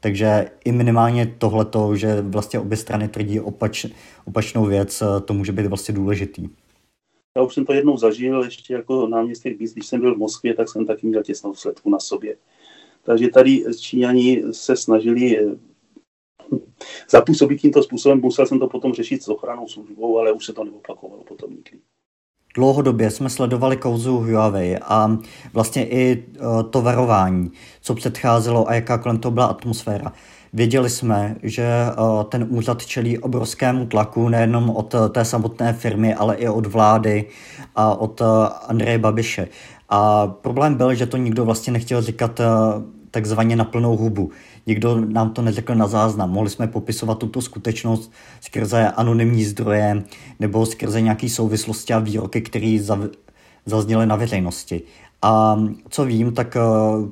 Takže 0.00 0.50
i 0.64 0.72
minimálně 0.72 1.34
tohleto, 1.38 1.96
že 1.96 2.22
vlastně 2.22 2.60
obě 2.60 2.76
strany 2.76 3.08
tvrdí 3.08 3.40
opač, 3.40 3.86
opačnou 4.24 4.66
věc, 4.66 5.02
eh, 5.02 5.20
to 5.20 5.34
může 5.34 5.52
být 5.52 5.66
vlastně 5.66 5.94
důležitý. 5.94 6.48
Já 7.36 7.42
už 7.42 7.54
jsem 7.54 7.64
to 7.64 7.72
jednou 7.72 7.96
zažil, 7.96 8.42
ještě 8.42 8.74
jako 8.74 9.08
náměstek 9.08 9.58
BIS, 9.58 9.72
když 9.72 9.86
jsem 9.86 10.00
byl 10.00 10.14
v 10.14 10.18
Moskvě, 10.18 10.54
tak 10.54 10.68
jsem 10.68 10.86
taky 10.86 11.06
měl 11.06 11.22
těsnou 11.22 11.54
sledku 11.54 11.90
na 11.90 11.98
sobě. 11.98 12.36
Takže 13.02 13.28
tady 13.28 13.64
Číňani 13.80 14.42
se 14.50 14.76
snažili 14.76 15.38
eh, 15.38 15.56
zapůsobit 17.10 17.60
tímto 17.60 17.82
způsobem. 17.82 18.20
Musel 18.20 18.46
jsem 18.46 18.58
to 18.58 18.68
potom 18.68 18.92
řešit 18.92 19.22
s 19.22 19.28
ochranou 19.28 19.68
službou, 19.68 20.18
ale 20.18 20.32
už 20.32 20.44
se 20.44 20.52
to 20.52 20.64
neopakovalo 20.64 21.24
potom 21.24 21.50
nikdy. 21.50 21.78
Dlouhodobě 22.54 23.10
jsme 23.10 23.30
sledovali 23.30 23.76
kauzu 23.76 24.18
Huawei 24.18 24.78
a 24.82 25.18
vlastně 25.52 25.86
i 25.86 26.24
eh, 26.34 26.40
to 26.70 26.82
varování, 26.82 27.50
co 27.80 27.94
předcházelo 27.94 28.68
a 28.68 28.74
jaká 28.74 28.98
kolem 28.98 29.18
toho 29.18 29.32
byla 29.32 29.46
atmosféra. 29.46 30.12
Věděli 30.52 30.90
jsme, 30.90 31.36
že 31.42 31.62
eh, 31.62 31.94
ten 32.28 32.46
úřad 32.50 32.86
čelí 32.86 33.18
obrovskému 33.18 33.86
tlaku 33.86 34.28
nejenom 34.28 34.70
od 34.70 34.94
té 35.12 35.24
samotné 35.24 35.72
firmy, 35.72 36.14
ale 36.14 36.36
i 36.36 36.48
od 36.48 36.66
vlády 36.66 37.24
a 37.76 37.94
od 37.94 38.22
Andreje 38.66 38.98
Babiše. 38.98 39.48
A 39.88 40.26
problém 40.26 40.74
byl, 40.74 40.94
že 40.94 41.06
to 41.06 41.16
nikdo 41.16 41.44
vlastně 41.44 41.72
nechtěl 41.72 42.02
říkat 42.02 42.40
takzvaně 43.10 43.56
na 43.56 43.64
plnou 43.64 43.96
hubu. 43.96 44.30
Nikdo 44.66 45.00
nám 45.00 45.30
to 45.30 45.42
neřekl 45.42 45.74
na 45.74 45.86
záznam. 45.86 46.30
Mohli 46.30 46.50
jsme 46.50 46.66
popisovat 46.66 47.18
tuto 47.18 47.42
skutečnost 47.42 48.12
skrze 48.40 48.88
anonymní 48.88 49.44
zdroje 49.44 50.02
nebo 50.40 50.66
skrze 50.66 51.00
nějaké 51.00 51.28
souvislosti 51.28 51.92
a 51.92 51.98
výroky, 51.98 52.40
které 52.40 52.78
zazněly 53.66 54.06
na 54.06 54.16
veřejnosti. 54.16 54.82
A 55.22 55.60
co 55.88 56.04
vím, 56.04 56.32
tak 56.32 56.56
eh, 56.56 56.60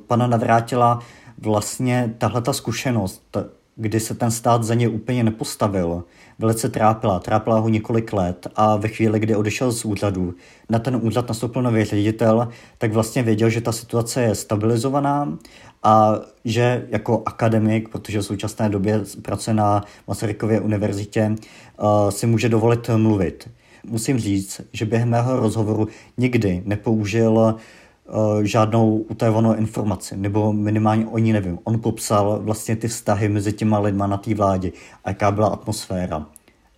pana 0.07 0.27
Navrátila 0.27 0.99
vlastně 1.37 2.15
tahle 2.17 2.41
ta 2.41 2.53
zkušenost, 2.53 3.37
kdy 3.75 3.99
se 3.99 4.15
ten 4.15 4.31
stát 4.31 4.63
za 4.63 4.73
ně 4.73 4.89
úplně 4.89 5.23
nepostavil, 5.23 6.03
velice 6.39 6.69
trápila. 6.69 7.19
Trápila 7.19 7.59
ho 7.59 7.69
několik 7.69 8.13
let 8.13 8.47
a 8.55 8.75
ve 8.75 8.87
chvíli, 8.87 9.19
kdy 9.19 9.35
odešel 9.35 9.71
z 9.71 9.85
úřadu, 9.85 10.33
na 10.69 10.79
ten 10.79 10.99
úřad 11.01 11.27
nastoupil 11.27 11.61
nový 11.61 11.83
ředitel, 11.83 12.47
tak 12.77 12.93
vlastně 12.93 13.23
věděl, 13.23 13.49
že 13.49 13.61
ta 13.61 13.71
situace 13.71 14.21
je 14.21 14.35
stabilizovaná 14.35 15.37
a 15.83 16.19
že 16.45 16.87
jako 16.89 17.23
akademik, 17.25 17.89
protože 17.89 18.19
v 18.19 18.25
současné 18.25 18.69
době 18.69 19.01
pracuje 19.21 19.53
na 19.53 19.83
Masarykově 20.07 20.59
univerzitě, 20.59 21.35
uh, 21.81 22.09
si 22.09 22.27
může 22.27 22.49
dovolit 22.49 22.89
mluvit. 22.97 23.49
Musím 23.83 24.19
říct, 24.19 24.61
že 24.73 24.85
během 24.85 25.09
mého 25.09 25.39
rozhovoru 25.39 25.87
nikdy 26.17 26.61
nepoužil 26.65 27.31
uh, 27.31 28.41
žádnou 28.41 28.97
utajovanou 28.97 29.53
informaci, 29.53 30.17
nebo 30.17 30.53
minimálně 30.53 31.07
o 31.07 31.17
ní 31.17 31.33
nevím. 31.33 31.59
On 31.63 31.79
popsal 31.79 32.39
vlastně 32.43 32.75
ty 32.75 32.87
vztahy 32.87 33.29
mezi 33.29 33.53
těma 33.53 33.79
lidma 33.79 34.07
na 34.07 34.17
té 34.17 34.35
vládě 34.35 34.71
a 35.03 35.09
jaká 35.09 35.31
byla 35.31 35.47
atmosféra. 35.47 36.25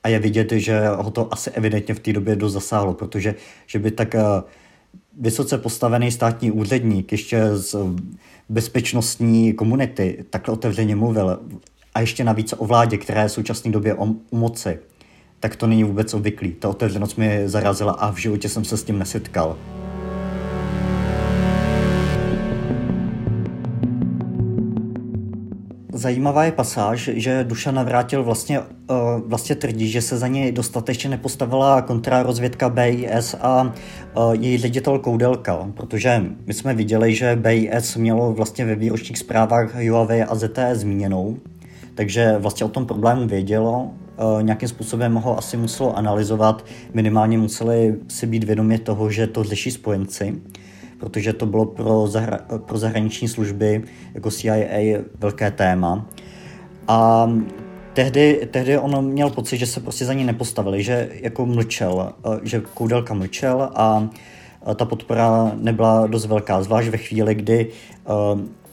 A 0.03 0.09
je 0.09 0.19
vidět, 0.19 0.51
že 0.51 0.87
ho 0.87 1.11
to 1.11 1.33
asi 1.33 1.51
evidentně 1.51 1.93
v 1.93 1.99
té 1.99 2.13
době 2.13 2.35
dost 2.35 2.53
zasáhlo, 2.53 2.93
protože 2.93 3.35
že 3.67 3.79
by 3.79 3.91
tak 3.91 4.13
uh, 4.13 4.21
vysoce 5.19 5.57
postavený 5.57 6.11
státní 6.11 6.51
úředník, 6.51 7.11
ještě 7.11 7.57
z 7.57 7.75
bezpečnostní 8.51 9.53
komunity, 9.53 10.25
takhle 10.29 10.53
otevřeně 10.53 10.95
mluvil, 10.95 11.39
a 11.95 11.99
ještě 11.99 12.23
navíc 12.23 12.53
o 12.57 12.65
vládě, 12.65 12.97
která 12.97 13.21
je 13.21 13.27
v 13.27 13.31
současné 13.31 13.71
době 13.71 13.95
o, 13.95 14.05
u 14.29 14.37
moci, 14.37 14.79
tak 15.39 15.55
to 15.55 15.67
není 15.67 15.83
vůbec 15.83 16.13
obvyklý. 16.13 16.51
Ta 16.51 16.69
otevřenost 16.69 17.15
mě 17.15 17.49
zarazila 17.49 17.91
a 17.91 18.11
v 18.11 18.17
životě 18.17 18.49
jsem 18.49 18.65
se 18.65 18.77
s 18.77 18.83
tím 18.83 18.99
nesetkal. 18.99 19.57
Zajímavá 26.01 26.43
je 26.43 26.51
pasáž, 26.51 27.09
že 27.13 27.43
Duša 27.43 27.71
Navrátil 27.71 28.23
vlastně, 28.23 28.59
uh, 28.59 28.65
vlastně 29.25 29.55
tvrdí, 29.55 29.89
že 29.89 30.01
se 30.01 30.17
za 30.17 30.27
něj 30.27 30.51
dostatečně 30.51 31.09
nepostavila 31.09 31.81
kontrarozvědka 31.81 32.69
BIS 32.69 33.35
a 33.41 33.63
uh, 33.63 34.33
její 34.33 34.57
ředitel 34.57 34.99
Koudelka, 34.99 35.67
protože 35.73 36.23
my 36.45 36.53
jsme 36.53 36.73
viděli, 36.73 37.15
že 37.15 37.35
BIS 37.35 37.95
mělo 37.95 38.33
vlastně 38.33 38.65
ve 38.65 38.75
výročních 38.75 39.17
zprávách 39.17 39.75
Huawei 39.75 40.23
a 40.23 40.35
ZTE 40.35 40.75
zmíněnou, 40.75 41.37
takže 41.95 42.35
vlastně 42.37 42.65
o 42.65 42.69
tom 42.69 42.85
problému 42.85 43.27
vědělo, 43.27 43.81
uh, 43.81 44.43
nějakým 44.43 44.69
způsobem 44.69 45.15
ho 45.15 45.37
asi 45.37 45.57
muselo 45.57 45.97
analyzovat, 45.97 46.65
minimálně 46.93 47.37
museli 47.37 47.95
si 48.07 48.27
být 48.27 48.43
vědomi 48.43 48.77
toho, 48.77 49.11
že 49.11 49.27
to 49.27 49.43
řeší 49.43 49.71
spojenci 49.71 50.41
protože 51.01 51.33
to 51.33 51.45
bylo 51.45 51.65
pro, 51.65 52.07
zahra, 52.07 52.39
pro 52.65 52.77
zahraniční 52.77 53.27
služby 53.27 53.83
jako 54.13 54.31
CIA 54.31 55.01
velké 55.19 55.51
téma. 55.51 56.09
A 56.87 57.29
tehdy, 57.93 58.47
tehdy 58.51 58.77
on 58.77 59.05
měl 59.05 59.29
pocit, 59.29 59.57
že 59.57 59.65
se 59.65 59.79
prostě 59.79 60.05
za 60.05 60.13
ní 60.13 60.23
nepostavili, 60.23 60.83
že 60.83 61.09
jako 61.13 61.45
mlčel, 61.45 62.13
že 62.43 62.61
Koudelka 62.73 63.13
mlčel 63.13 63.69
a 63.75 64.09
ta 64.75 64.85
podpora 64.85 65.51
nebyla 65.55 66.07
dost 66.07 66.25
velká, 66.25 66.63
zvlášť 66.63 66.89
ve 66.89 66.97
chvíli, 66.97 67.35
kdy 67.35 67.69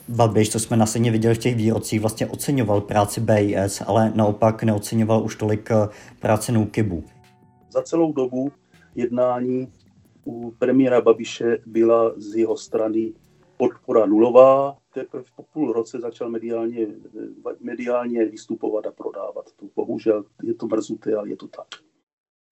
Babiš, 0.07 0.49
co 0.49 0.59
jsme 0.59 0.77
následně 0.77 1.11
viděli 1.11 1.35
v 1.35 1.37
těch 1.37 1.55
výrocích, 1.55 1.99
vlastně 1.99 2.27
oceňoval 2.27 2.81
práci 2.81 3.21
BIS, 3.21 3.81
ale 3.87 4.11
naopak 4.15 4.63
neoceňoval 4.63 5.23
už 5.23 5.35
tolik 5.35 5.69
práci 6.19 6.51
Noukibu. 6.51 7.03
Za 7.71 7.81
celou 7.81 8.13
dobu 8.13 8.51
jednání 8.95 9.67
u 10.25 10.51
premiéra 10.59 11.01
Babiše 11.01 11.57
byla 11.65 12.13
z 12.17 12.35
jeho 12.35 12.57
strany 12.57 13.13
podpora 13.57 14.05
nulová. 14.05 14.77
Teprve 14.93 15.23
po 15.35 15.43
půl 15.53 15.73
roce 15.73 15.99
začal 15.99 16.29
mediálně, 16.29 16.87
mediálně 17.59 18.25
vystupovat 18.25 18.85
a 18.85 18.91
prodávat. 18.91 19.45
To 19.59 19.65
bohužel 19.75 20.23
je 20.43 20.53
to 20.53 20.67
mrzuté, 20.67 21.15
ale 21.15 21.29
je 21.29 21.37
to 21.37 21.47
tak. 21.47 21.67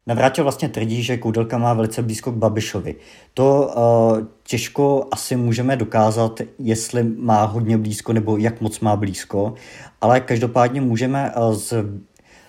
Navrátil 0.07 0.43
vlastně 0.43 0.69
tvrdí, 0.69 1.03
že 1.03 1.17
Koudelka 1.17 1.57
má 1.57 1.73
velice 1.73 2.01
blízko 2.01 2.31
k 2.31 2.35
Babišovi. 2.35 2.95
To 3.33 3.73
uh, 3.75 4.27
těžko 4.43 5.07
asi 5.11 5.35
můžeme 5.35 5.75
dokázat, 5.75 6.39
jestli 6.59 7.03
má 7.03 7.43
hodně 7.43 7.77
blízko 7.77 8.13
nebo 8.13 8.37
jak 8.37 8.61
moc 8.61 8.79
má 8.79 8.95
blízko, 8.95 9.53
ale 10.01 10.19
každopádně 10.19 10.81
můžeme 10.81 11.33
uh, 11.35 11.53
z, 11.53 11.73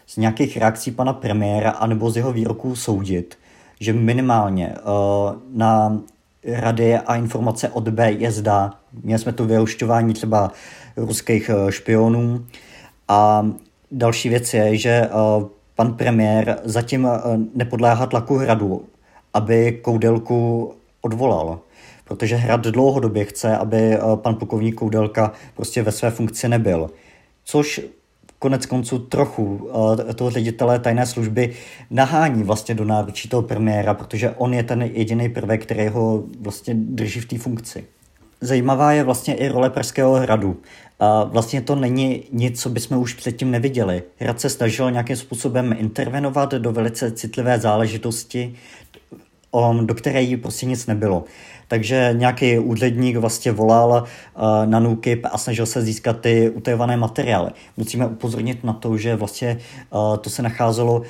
z 0.07 0.17
nějakých 0.17 0.57
reakcí 0.57 0.91
pana 0.91 1.13
premiéra 1.13 1.71
anebo 1.71 2.11
z 2.11 2.17
jeho 2.17 2.33
výroků 2.33 2.77
soudit, 2.77 3.39
že 3.81 3.93
minimálně 3.93 4.69
uh, 4.69 5.37
na 5.53 6.01
rady 6.45 6.97
a 6.97 7.17
informace 7.17 7.69
od 7.69 7.89
BISDA, 7.89 8.75
měli 9.03 9.19
jsme 9.19 9.33
tu 9.33 9.45
vyušťování 9.45 10.15
třeba 10.15 10.53
ruských 10.97 11.51
uh, 11.55 11.71
špionů. 11.71 12.45
A 13.09 13.51
další 13.91 14.29
věc 14.29 14.55
je, 14.55 14.77
že 14.77 15.09
uh, 15.09 15.49
pan 15.75 15.95
premiér 15.95 16.59
zatím 16.65 17.09
nepodléhá 17.55 18.07
tlaku 18.07 18.37
hradu, 18.37 18.85
aby 19.35 19.73
Koudelku 19.73 20.73
odvolal. 21.01 21.59
Protože 22.05 22.37
hrad 22.37 22.61
dlouhodobě 22.61 23.25
chce, 23.25 23.57
aby 23.57 23.99
pan 24.17 24.35
plukovník 24.35 24.75
Koudelka 24.75 25.33
prostě 25.57 25.83
ve 25.83 25.93
své 25.93 26.11
funkci 26.11 26.49
nebyl. 26.49 26.91
Což 27.45 27.81
konec 28.39 28.67
konců 28.67 28.99
trochu 28.99 29.45
uh, 29.45 30.13
toho 30.15 30.31
ředitele 30.31 30.79
tajné 30.79 31.07
služby 31.07 31.55
nahání 31.91 32.43
vlastně 32.43 32.75
do 32.75 32.85
náručí 32.85 33.29
toho 33.29 33.43
premiéra, 33.43 33.95
protože 33.95 34.31
on 34.31 34.55
je 34.55 34.63
ten 34.63 34.83
jediný 34.83 35.29
prvek, 35.29 35.63
který 35.63 35.89
ho 35.89 36.25
vlastně 36.41 36.75
drží 36.75 37.21
v 37.21 37.27
té 37.27 37.39
funkci. 37.39 37.85
Zajímavá 38.41 38.93
je 38.93 39.05
vlastně 39.05 39.35
i 39.35 39.49
role 39.49 39.71
Pražského 39.71 40.15
hradu. 40.15 40.57
A 41.01 41.25
vlastně 41.25 41.61
to 41.61 41.75
není 41.75 42.25
nic, 42.33 42.63
co 42.63 42.69
bychom 42.69 42.99
už 42.99 43.15
předtím 43.15 43.51
neviděli. 43.51 44.03
Hrad 44.17 44.41
se 44.41 44.51
snažil 44.51 44.91
nějakým 44.91 45.17
způsobem 45.17 45.77
intervenovat 45.79 46.55
do 46.55 46.73
velice 46.73 47.11
citlivé 47.11 47.59
záležitosti, 47.59 48.55
do 49.83 49.95
které 49.95 50.23
jí 50.23 50.37
prostě 50.37 50.67
nic 50.67 50.87
nebylo. 50.87 51.25
Takže 51.69 52.11
nějaký 52.13 52.59
úředník 52.59 53.17
vlastně 53.17 53.53
volal 53.53 54.05
uh, 54.35 54.43
na 54.67 54.81
NUKIP 54.81 55.27
a 55.33 55.39
snažil 55.39 55.67
se 55.67 55.83
získat 55.83 56.21
ty 56.21 56.51
utajované 56.51 56.97
materiály. 56.97 57.51
Musíme 57.77 58.07
upozornit 58.07 58.65
na 58.65 58.73
to, 58.73 58.97
že 58.97 59.17
vlastně 59.17 59.59
uh, 59.91 60.17
to 60.17 60.31
se 60.31 60.43
nacházelo 60.43 60.99
uh, 61.01 61.05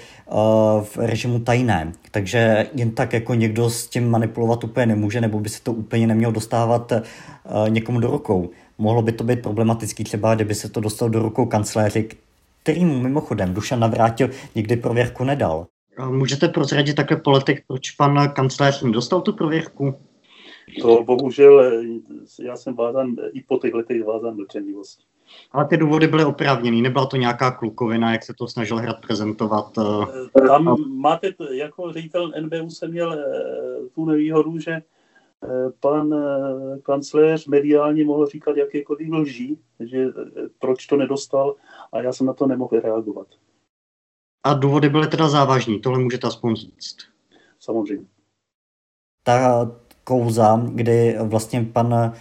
v 0.85 0.97
režimu 0.97 1.39
tajné, 1.39 1.93
takže 2.11 2.67
jen 2.75 2.91
tak 2.91 3.13
jako 3.13 3.35
někdo 3.35 3.71
s 3.71 3.89
tím 3.89 4.11
manipulovat 4.11 4.65
úplně 4.65 4.87
nemůže, 4.87 5.21
nebo 5.21 5.41
by 5.41 5.49
se 5.49 5.63
to 5.63 5.73
úplně 5.73 6.07
nemělo 6.07 6.33
dostávat 6.33 6.93
někomu 7.69 8.01
do 8.01 8.11
rukou. 8.11 8.51
Mohlo 8.79 9.03
by 9.03 9.13
to 9.13 9.25
být 9.25 9.43
problematický 9.43 10.05
třeba, 10.05 10.35
kdyby 10.35 10.55
se 10.55 10.69
to 10.69 10.81
dostalo 10.81 11.09
do 11.09 11.19
rukou 11.19 11.47
kancléři, 11.47 12.09
kterým 12.63 13.03
mimochodem 13.03 13.55
Dušan 13.55 13.81
Navrátil 13.81 14.31
nikdy 14.55 14.77
prověrku 14.77 15.25
nedal. 15.25 15.67
Můžete 16.11 16.49
prozradit 16.49 16.97
také 16.97 17.17
politik, 17.17 17.63
proč 17.69 17.91
pan 17.91 18.29
kancléř 18.29 18.83
dostal 18.83 19.21
tu 19.21 19.33
prověrku? 19.33 19.95
To 20.83 21.05
bohužel, 21.05 21.83
já 22.41 22.57
jsem 22.57 22.75
vázan 22.75 23.17
i 23.33 23.43
po 23.43 23.59
těch 23.59 23.75
letech 23.75 24.05
vázan 24.05 24.37
mlčenlivostí. 24.37 25.05
Ale 25.53 25.65
ty 25.65 25.77
důvody 25.77 26.07
byly 26.07 26.25
oprávněný, 26.25 26.83
nebyla 26.83 27.07
to 27.07 27.17
nějaká 27.17 27.51
klukovina, 27.51 28.13
jak 28.13 28.23
se 28.23 28.35
to 28.35 28.49
snažil 28.49 28.77
hrad 28.77 29.01
prezentovat? 29.01 29.79
Eh, 29.79 30.47
Tam 30.47 30.77
máte, 30.89 31.35
jako 31.51 31.93
ředitel 31.93 32.33
NBU 32.41 32.71
jsem 32.71 32.91
měl 32.91 33.13
eh, 33.13 33.89
tu 33.95 34.05
nevýhodu, 34.05 34.59
že 34.59 34.73
eh, 34.73 34.83
pan 35.81 36.15
kancléř 36.83 37.47
mediálně 37.47 38.05
mohl 38.05 38.27
říkat 38.27 38.57
jakékoliv 38.57 39.13
lží, 39.13 39.59
že 39.81 40.07
proč 40.59 40.87
to 40.87 40.97
nedostal 40.97 41.55
a 41.93 42.01
já 42.01 42.13
jsem 42.13 42.27
na 42.27 42.33
to 42.33 42.47
nemohl 42.47 42.81
reagovat. 42.81 43.27
A 44.45 44.55
důvody 44.55 44.89
byly 44.89 45.07
teda 45.07 45.29
závažní, 45.29 45.81
tohle 45.81 45.99
můžete 45.99 46.27
aspoň 46.27 46.57
říct. 46.57 46.97
Samozřejmě. 47.61 48.07
Ta 49.23 49.71
kouza, 50.09 50.63
kdy 50.75 51.17
vlastně 51.23 51.63
pan 51.73 51.95
eh, 51.95 52.13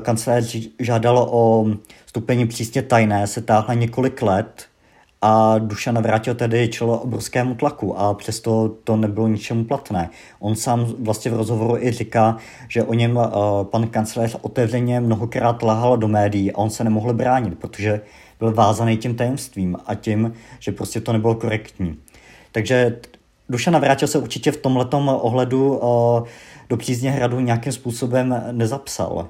kancléř 0.00 0.68
žádal 0.80 1.18
o 1.30 1.66
stupení 2.06 2.46
přísně 2.46 2.82
tajné, 2.82 3.26
se 3.26 3.42
táhla 3.42 3.74
několik 3.74 4.22
let 4.22 4.64
a 5.22 5.58
Dušan 5.58 5.94
navrátil 5.94 6.34
tedy 6.34 6.68
čelo 6.68 6.98
obrovskému 6.98 7.54
tlaku 7.54 7.98
a 7.98 8.14
přesto 8.14 8.68
to 8.84 8.96
nebylo 8.96 9.28
ničemu 9.28 9.64
platné. 9.64 10.10
On 10.40 10.56
sám 10.56 10.86
vlastně 10.98 11.30
v 11.30 11.36
rozhovoru 11.36 11.76
i 11.76 11.90
říká, 11.90 12.36
že 12.68 12.82
o 12.82 12.94
něm 12.94 13.16
uh, 13.16 13.24
pan 13.64 13.88
kancléř 13.88 14.36
otevřeně 14.40 15.00
mnohokrát 15.00 15.62
lahal 15.62 15.96
do 15.96 16.08
médií 16.08 16.52
a 16.52 16.58
on 16.58 16.70
se 16.70 16.84
nemohl 16.84 17.12
bránit, 17.12 17.58
protože 17.58 18.00
byl 18.38 18.52
vázaný 18.52 18.96
tím 18.96 19.14
tajemstvím 19.14 19.76
a 19.86 19.94
tím, 19.94 20.32
že 20.58 20.72
prostě 20.72 21.00
to 21.00 21.12
nebylo 21.12 21.34
korektní. 21.34 21.96
Takže 22.52 22.96
Dušan 23.48 23.72
navrátil 23.72 24.08
se 24.08 24.18
určitě 24.18 24.52
v 24.52 24.56
tomhletom 24.56 25.08
ohledu 25.08 25.78
uh, 25.78 26.26
do 26.68 26.76
přízně 26.76 27.10
hradu 27.10 27.40
nějakým 27.40 27.72
způsobem 27.72 28.44
nezapsal. 28.52 29.28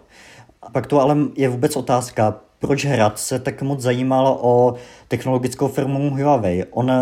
A 0.62 0.70
pak 0.70 0.87
to 0.87 1.00
ale 1.00 1.16
je 1.37 1.48
vůbec 1.48 1.76
otázka, 1.76 2.35
proč 2.59 2.85
Hrad 2.85 3.18
se 3.18 3.38
tak 3.38 3.62
moc 3.62 3.81
zajímal 3.81 4.38
o 4.40 4.74
technologickou 5.09 5.68
firmu 5.68 6.11
Huawei. 6.11 6.64
On 6.70 6.92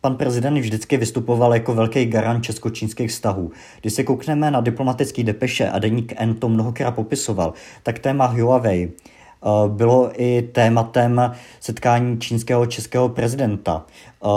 pan 0.00 0.16
prezident 0.16 0.58
vždycky 0.58 0.96
vystupoval 0.96 1.54
jako 1.54 1.74
velký 1.74 2.06
garant 2.06 2.44
česko-čínských 2.44 3.10
vztahů. 3.10 3.50
Když 3.80 3.92
se 3.92 4.04
koukneme 4.04 4.50
na 4.50 4.60
diplomatický 4.60 5.24
depeše 5.24 5.70
a 5.70 5.78
deník 5.78 6.12
N 6.16 6.34
to 6.34 6.48
mnohokrát 6.48 6.90
popisoval, 6.90 7.52
tak 7.82 7.98
téma 7.98 8.26
Huawei 8.26 8.88
Eh, 8.88 9.21
bylo 9.68 10.10
i 10.16 10.42
tématem 10.42 11.32
setkání 11.60 12.20
čínského 12.20 12.66
českého 12.66 13.08
prezidenta, 13.08 13.86
eh, 14.24 14.28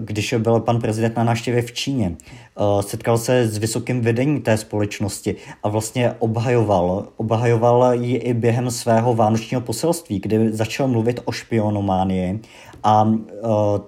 když 0.00 0.34
byl 0.38 0.60
pan 0.60 0.80
prezident 0.80 1.16
na 1.16 1.24
návštěvě 1.24 1.62
v 1.62 1.72
Číně. 1.72 2.16
Eh, 2.16 2.82
setkal 2.82 3.18
se 3.18 3.48
s 3.48 3.58
vysokým 3.58 4.00
vedením 4.00 4.42
té 4.42 4.56
společnosti 4.56 5.36
a 5.62 5.68
vlastně 5.68 6.12
obhajoval, 6.18 7.06
obhajoval 7.16 7.94
ji 7.94 8.16
i 8.16 8.34
během 8.34 8.70
svého 8.70 9.14
vánočního 9.14 9.60
poselství, 9.60 10.20
kdy 10.20 10.52
začal 10.52 10.88
mluvit 10.88 11.20
o 11.24 11.32
špionománii 11.32 12.40
a 12.84 13.12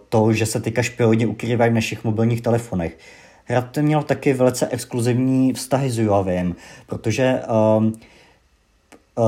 to, 0.08 0.32
že 0.32 0.46
se 0.46 0.60
tyka 0.60 0.82
špioni 0.82 1.26
ukrývají 1.26 1.70
v 1.70 1.74
našich 1.74 2.04
mobilních 2.04 2.40
telefonech. 2.40 2.98
Hrad 3.44 3.76
měl 3.76 4.02
taky 4.02 4.32
velice 4.32 4.68
exkluzivní 4.70 5.52
vztahy 5.52 5.90
s 5.90 5.98
Huawei, 5.98 6.54
protože 6.86 7.40
uh, 7.78 7.90
Eh, 7.90 8.13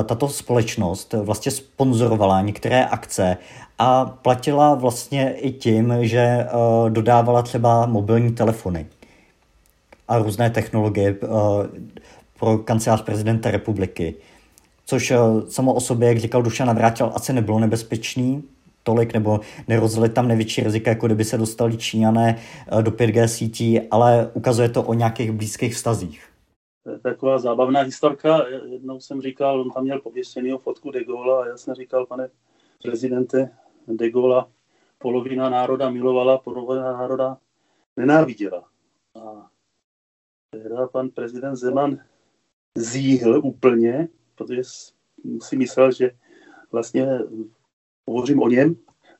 tato 0.05 0.29
společnost 0.29 1.13
vlastně 1.13 1.53
sponzorovala 1.53 2.41
některé 2.41 2.85
akce 2.85 3.37
a 3.79 4.05
platila 4.05 4.75
vlastně 4.75 5.33
i 5.33 5.53
tím, 5.53 5.95
že 6.01 6.19
eh, 6.19 6.49
dodávala 6.91 7.43
třeba 7.43 7.87
mobilní 7.87 8.33
telefony 8.33 8.87
a 10.09 10.19
různé 10.19 10.51
technologie. 10.51 11.17
Eh, 11.23 11.97
pro 12.39 12.59
kancelář 12.59 13.03
prezidenta 13.03 13.51
republiky. 13.51 14.15
Což 14.87 15.11
eh, 15.11 15.17
samo 15.49 15.75
o 15.75 15.81
sobě, 15.81 16.09
jak 16.09 16.19
říkal 16.19 16.43
Dušan 16.43 16.67
Navrátil, 16.67 17.13
asi 17.15 17.33
nebylo 17.33 17.59
nebezpečný, 17.59 18.45
tolik, 18.83 19.15
nebo 19.15 19.41
nerozili 19.69 20.09
tam 20.09 20.29
největší 20.29 20.63
rizika, 20.63 20.91
jako 20.91 21.07
kdyby 21.07 21.25
se 21.25 21.39
dostali 21.39 21.77
Číňané 21.77 22.37
eh, 22.79 22.83
do 22.83 22.91
5G 22.91 23.25
sítí, 23.25 23.81
ale 23.81 24.31
ukazuje 24.35 24.69
to 24.69 24.83
o 24.83 24.95
nějakých 24.95 25.33
blízkých 25.33 25.75
vztazích. 25.75 26.23
Taková 27.03 27.39
zábavná 27.39 27.81
historka. 27.81 28.49
Jednou 28.49 29.01
jsem 29.01 29.21
říkal, 29.21 29.61
on 29.61 29.71
tam 29.71 29.85
měl 29.85 30.01
pověšený 30.01 30.59
fotku 30.59 30.91
de 30.91 31.05
Gaulle 31.05 31.43
a 31.43 31.49
já 31.49 31.57
jsem 31.57 31.75
říkal, 31.75 32.07
pane 32.07 32.31
prezidente 32.83 33.57
de 33.87 34.11
Gaulle, 34.11 34.45
polovina 34.99 35.51
národa 35.51 35.91
milovala, 35.91 36.39
polovina 36.39 36.93
národa 36.93 37.39
nenáviděla. 37.97 38.69
A 39.15 39.51
teda 40.51 40.87
pan 40.87 41.09
prezident 41.09 41.57
Zeman 41.57 41.99
zíhl 42.79 43.41
úplně, 43.45 44.09
protože 44.35 44.63
si 45.43 45.57
myslel, 45.57 45.93
že 45.93 46.11
vlastně 46.73 47.07
hovořím 48.07 48.43
o 48.43 48.49
něm. 48.49 48.77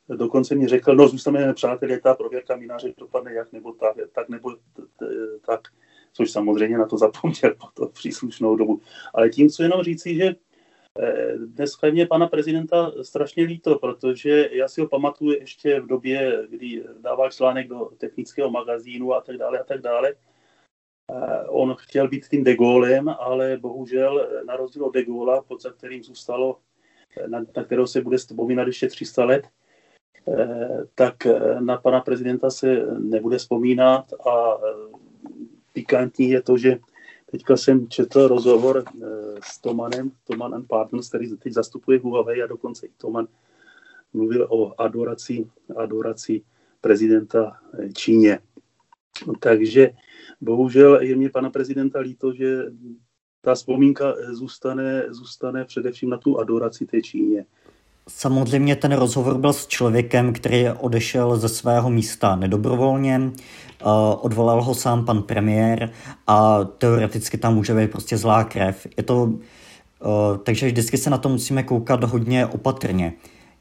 Dokonce 0.09 0.55
mi 0.55 0.67
řekl, 0.67 0.95
no 0.95 1.09
zůstaneme 1.09 1.55
přátelé, 1.55 2.01
ta 2.01 2.15
prověrka 2.15 2.57
mináře 2.57 2.95
dopadne 2.99 3.33
jak 3.33 3.53
nebo 3.53 3.73
tak, 3.73 3.97
tak 4.13 4.29
nebo 4.29 4.57
tak, 5.47 5.61
což 6.17 6.31
samozřejmě 6.31 6.79
na 6.79 6.87
to 6.87 6.99
zapomněl 6.99 7.55
po 7.61 7.67
to 7.75 7.89
příslušnou 7.89 8.57
dobu. 8.57 8.81
Ale 9.15 9.31
tím 9.31 9.49
chci 9.49 9.63
jenom 9.63 9.83
říci, 9.83 10.15
že 10.15 10.35
eh, 11.01 11.39
Dneska 11.39 11.91
mě 11.91 12.07
pana 12.07 12.27
prezidenta 12.27 12.93
strašně 13.03 13.45
líto, 13.45 13.79
protože 13.79 14.49
já 14.53 14.69
si 14.69 14.81
ho 14.81 14.89
pamatuju 14.89 15.33
ještě 15.33 15.81
v 15.81 15.87
době, 15.87 16.47
kdy 16.51 16.85
dával 17.01 17.31
článek 17.31 17.69
do 17.69 17.91
technického 17.99 18.51
magazínu 18.51 19.15
a 19.15 19.21
tak 19.21 19.37
dále 19.37 19.59
a 19.59 19.65
tak 19.65 19.81
dále. 19.81 20.15
Eh, 21.13 21.45
on 21.49 21.75
chtěl 21.79 22.09
být 22.09 22.29
tím 22.29 22.45
de 22.45 22.57
Gaulem, 22.57 23.09
ale 23.09 23.57
bohužel 23.57 24.29
na 24.47 24.57
rozdíl 24.57 24.85
od 24.85 24.95
de 24.95 25.05
Gaulle, 25.05 25.43
pod 25.49 25.63
kterým 25.79 26.03
zůstalo 26.03 26.57
na, 27.27 27.45
na 27.57 27.65
kterou 27.65 27.87
se 27.87 28.01
bude 28.01 28.17
vzpomínat 28.17 28.67
ještě 28.67 28.89
300 28.89 29.25
let, 29.25 29.49
eh, 30.29 30.79
tak 30.95 31.27
eh, 31.27 31.61
na 31.61 31.77
pana 31.77 32.01
prezidenta 32.01 32.51
se 32.51 32.87
nebude 32.99 33.39
vzpomínat 33.39 34.13
a 34.13 34.55
eh, 34.55 34.97
pikantní 35.77 36.31
je 36.31 36.43
to, 36.43 36.59
že 36.59 36.79
teďka 37.31 37.57
jsem 37.57 37.89
četl 37.89 38.29
rozhovor 38.29 38.85
s 39.43 39.61
Tomanem, 39.61 40.11
Toman 40.25 40.55
and 40.55 40.69
Partners, 40.69 41.09
který 41.09 41.37
teď 41.37 41.53
zastupuje 41.53 41.99
Huawei 41.99 42.43
a 42.43 42.47
dokonce 42.47 42.87
i 42.87 42.91
Toman 42.97 43.29
mluvil 44.13 44.47
o 44.51 44.81
adoraci, 44.81 45.47
adoraci 45.77 46.43
prezidenta 46.81 47.61
Číně. 47.93 48.39
Takže 49.41 49.91
bohužel 50.41 51.01
je 51.01 51.17
mě 51.17 51.31
pana 51.31 51.51
prezidenta 51.51 52.01
líto, 52.01 52.33
že 52.33 52.65
ta 53.41 53.55
vzpomínka 53.55 54.15
eh, 54.17 54.35
zůstane, 54.35 55.05
zůstane 55.09 55.65
především 55.65 56.11
na 56.11 56.19
tu 56.19 56.39
adoraci 56.39 56.87
té 56.87 57.03
Číně. 57.03 57.45
Samozřejmě 58.09 58.77
ten 58.77 58.93
rozhovor 58.93 59.39
byl 59.39 59.53
s 59.53 59.67
člověkem, 59.67 60.33
který 60.33 60.69
odešel 60.81 61.37
ze 61.37 61.49
svého 61.49 61.91
místa 61.91 62.37
nedobrovolně, 62.37 63.33
odvolal 64.21 64.63
ho 64.63 64.75
sám 64.75 65.05
pan 65.05 65.23
premiér 65.23 65.91
a 66.27 66.65
teoreticky 66.65 67.39
tam 67.39 67.55
může 67.55 67.75
být 67.75 67.91
prostě 67.91 68.17
zlá 68.17 68.45
krev. 68.45 68.87
Je 68.97 69.03
to, 69.03 69.33
takže 70.43 70.67
vždycky 70.67 70.99
se 70.99 71.11
na 71.11 71.19
to 71.19 71.29
musíme 71.29 71.63
koukat 71.63 72.05
hodně 72.05 72.47
opatrně. 72.47 73.13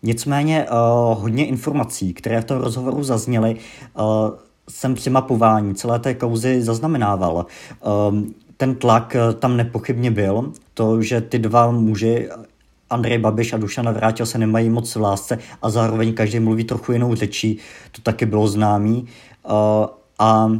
Nicméně 0.03 0.65
hodně 1.13 1.45
informací, 1.45 2.13
které 2.13 2.41
v 2.41 2.45
tom 2.45 2.57
rozhovoru 2.57 3.03
zazněly, 3.03 3.55
jsem 4.69 4.95
při 4.95 5.09
mapování 5.09 5.75
celé 5.75 5.99
té 5.99 6.13
kauzy 6.13 6.61
zaznamenával 6.61 7.45
ten 8.57 8.75
tlak 8.75 9.15
eh, 9.15 9.33
tam 9.33 9.57
nepochybně 9.57 10.11
byl. 10.11 10.51
To, 10.73 11.01
že 11.01 11.21
ty 11.21 11.39
dva 11.39 11.71
muži, 11.71 12.29
Andrej 12.89 13.17
Babiš 13.17 13.53
a 13.53 13.57
Dušan 13.57 13.93
Vrátil 13.93 14.25
se 14.25 14.37
nemají 14.37 14.69
moc 14.69 14.95
v 14.95 15.01
lásce 15.01 15.39
a 15.61 15.69
zároveň 15.69 16.13
každý 16.13 16.39
mluví 16.39 16.63
trochu 16.63 16.91
jinou 16.91 17.15
řečí, 17.15 17.57
to 17.91 18.01
taky 18.01 18.25
bylo 18.25 18.47
známý. 18.47 19.07
A 20.19 20.51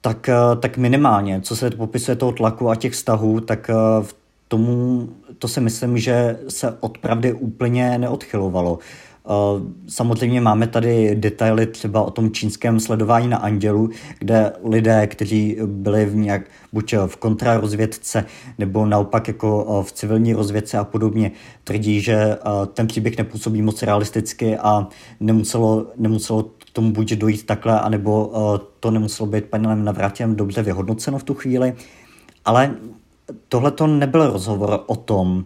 tak, 0.00 0.28
uh, 0.28 0.60
tak 0.60 0.76
minimálně, 0.76 1.40
co 1.40 1.56
se 1.56 1.70
popisuje 1.70 2.16
toho 2.16 2.32
tlaku 2.32 2.70
a 2.70 2.76
těch 2.76 2.92
vztahů, 2.92 3.40
tak 3.40 3.70
uh, 3.70 4.04
v 4.04 4.16
tomu, 4.48 5.08
to 5.38 5.48
si 5.48 5.60
myslím, 5.60 5.98
že 5.98 6.38
se 6.48 6.76
od 6.80 6.98
pravdy 6.98 7.32
úplně 7.32 7.98
neodchylovalo. 7.98 8.78
Eh, 9.26 9.62
samozřejmě 9.88 10.40
máme 10.40 10.66
tady 10.66 11.14
detaily 11.14 11.66
třeba 11.66 12.02
o 12.02 12.10
tom 12.10 12.30
čínském 12.30 12.80
sledování 12.80 13.28
na 13.28 13.36
Andělu, 13.36 13.90
kde 14.18 14.52
lidé, 14.64 15.06
kteří 15.06 15.56
byli 15.66 16.06
v 16.06 16.16
nějak, 16.16 16.42
buď 16.72 16.94
v 17.06 17.16
kontrarozvědce, 17.16 18.24
nebo 18.58 18.86
naopak 18.86 19.28
jako 19.28 19.66
eh, 19.80 19.84
v 19.84 19.92
civilní 19.92 20.32
rozvědce 20.32 20.78
a 20.78 20.84
podobně, 20.84 21.30
tvrdí, 21.64 22.00
že 22.00 22.14
eh, 22.14 22.38
ten 22.74 22.86
příběh 22.86 23.18
nepůsobí 23.18 23.62
moc 23.62 23.82
realisticky 23.82 24.56
a 24.56 24.86
nemuselo, 25.20 25.86
nemuselo 25.96 26.42
tomu 26.76 26.90
buď 26.92 27.12
dojít 27.12 27.46
takhle, 27.46 27.80
anebo 27.80 28.32
to 28.80 28.90
nemuselo 28.90 29.26
být 29.26 29.44
panem 29.44 29.84
Navrátěm 29.84 30.36
dobře 30.36 30.62
vyhodnoceno 30.62 31.18
v 31.18 31.24
tu 31.24 31.34
chvíli. 31.34 31.74
Ale 32.44 32.74
tohle 33.48 33.70
to 33.70 33.86
nebyl 33.86 34.30
rozhovor 34.30 34.84
o 34.86 34.96
tom, 34.96 35.44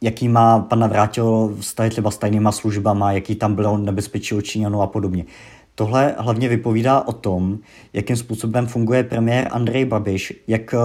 jaký 0.00 0.28
má 0.28 0.58
pan 0.58 0.78
Navrátil 0.78 1.56
vztahy 1.60 1.90
třeba 1.90 2.10
s 2.10 2.18
tajnýma 2.18 2.52
službama, 2.52 3.12
jaký 3.12 3.34
tam 3.34 3.54
bylo 3.54 3.78
nebezpečí 3.78 4.34
očiněno 4.34 4.82
a 4.82 4.86
podobně. 4.86 5.24
Tohle 5.74 6.14
hlavně 6.18 6.48
vypovídá 6.48 7.00
o 7.00 7.12
tom, 7.12 7.58
jakým 7.92 8.16
způsobem 8.16 8.66
funguje 8.66 9.04
premiér 9.04 9.48
Andrej 9.50 9.84
Babiš, 9.84 10.32
jak 10.46 10.74
eh, 10.74 10.78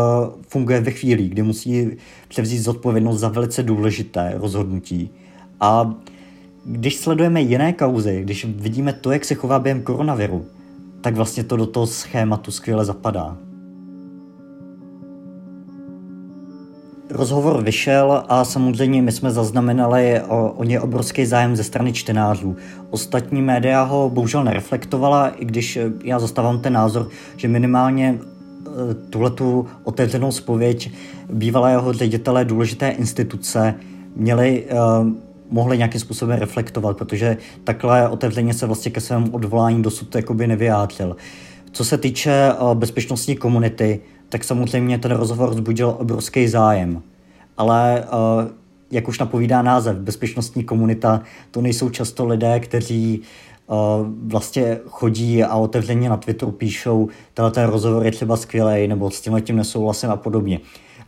funguje 0.47 0.81
ve 0.81 0.91
chvíli, 0.91 1.29
kdy 1.29 1.41
musí 1.41 1.97
převzít 2.27 2.59
zodpovědnost 2.59 3.19
za 3.19 3.27
velice 3.27 3.63
důležité 3.63 4.33
rozhodnutí. 4.35 5.09
A 5.59 5.93
když 6.65 6.97
sledujeme 6.97 7.41
jiné 7.41 7.73
kauzy, 7.73 8.21
když 8.23 8.45
vidíme 8.45 8.93
to, 8.93 9.11
jak 9.11 9.25
se 9.25 9.35
chová 9.35 9.59
během 9.59 9.81
koronaviru, 9.81 10.45
tak 11.01 11.15
vlastně 11.15 11.43
to 11.43 11.57
do 11.57 11.65
toho 11.65 11.87
schématu 11.87 12.51
skvěle 12.51 12.85
zapadá. 12.85 13.37
rozhovor 17.13 17.63
vyšel 17.63 18.23
a 18.29 18.45
samozřejmě 18.45 19.01
my 19.01 19.11
jsme 19.11 19.31
zaznamenali 19.31 20.21
o, 20.27 20.51
o 20.51 20.63
ně 20.63 20.79
obrovský 20.79 21.25
zájem 21.25 21.55
ze 21.55 21.63
strany 21.63 21.93
čtenářů. 21.93 22.55
Ostatní 22.89 23.41
média 23.41 23.83
ho 23.83 24.09
bohužel 24.09 24.43
nereflektovala, 24.43 25.27
i 25.27 25.45
když 25.45 25.77
eh, 25.77 25.91
já 26.03 26.19
zastávám 26.19 26.59
ten 26.59 26.73
názor, 26.73 27.09
že 27.37 27.47
minimálně 27.47 28.19
eh, 28.19 28.93
tuhletu 29.09 29.67
otevřenou 29.83 30.31
spověď 30.31 30.91
bývalého 31.33 31.93
ředitele 31.93 32.45
důležité 32.45 32.89
instituce 32.89 33.75
měli 34.15 34.63
uh, 34.63 35.07
mohli 35.53 35.77
nějakým 35.77 36.01
způsobem 36.01 36.39
reflektovat, 36.39 36.97
protože 36.97 37.37
takhle 37.63 38.09
otevřeně 38.09 38.53
se 38.53 38.65
vlastně 38.65 38.91
ke 38.91 39.01
svému 39.01 39.31
odvolání 39.31 39.81
dosud 39.81 40.15
jakoby 40.15 40.47
nevyjádřil. 40.47 41.15
Co 41.71 41.85
se 41.85 41.97
týče 41.97 42.53
uh, 42.53 42.73
bezpečnostní 42.73 43.35
komunity, 43.35 43.99
tak 44.29 44.43
samozřejmě 44.43 44.97
ten 44.97 45.11
rozhovor 45.11 45.49
vzbudil 45.49 45.95
obrovský 45.99 46.47
zájem. 46.47 47.01
Ale 47.57 48.05
uh, 48.05 48.51
jak 48.91 49.07
už 49.07 49.19
napovídá 49.19 49.61
název, 49.61 49.97
bezpečnostní 49.97 50.63
komunita, 50.63 51.21
to 51.51 51.61
nejsou 51.61 51.89
často 51.89 52.25
lidé, 52.25 52.59
kteří 52.59 53.21
uh, 53.67 53.75
vlastně 54.23 54.79
chodí 54.87 55.43
a 55.43 55.55
otevřeně 55.55 56.09
na 56.09 56.17
Twitteru 56.17 56.51
píšou, 56.51 57.07
tenhle 57.33 57.51
ten 57.51 57.69
rozhovor 57.69 58.05
je 58.05 58.11
třeba 58.11 58.37
skvělý, 58.37 58.87
nebo 58.87 59.11
s 59.11 59.21
tím 59.21 59.41
tím 59.41 59.55
nesouhlasím 59.55 60.09
a 60.09 60.15
podobně. 60.15 60.59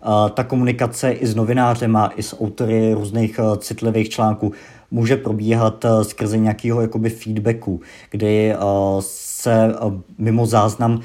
Uh, 0.08 0.30
ta 0.30 0.44
komunikace 0.44 1.12
i 1.12 1.28
s 1.28 1.36
novinářema, 1.36 2.12
i 2.16 2.24
s 2.24 2.42
autory 2.42 2.94
různých 2.94 3.40
uh, 3.40 3.56
citlivých 3.56 4.10
článků 4.10 4.52
může 4.92 5.18
probíhat 5.18 5.86
uh, 5.86 6.02
skrze 6.02 6.38
nějakého 6.38 6.82
jakoby 6.82 7.10
feedbacku, 7.10 7.82
kdy 8.12 8.56
se 9.00 9.76
mimo 10.18 10.46
záznam 10.46 11.02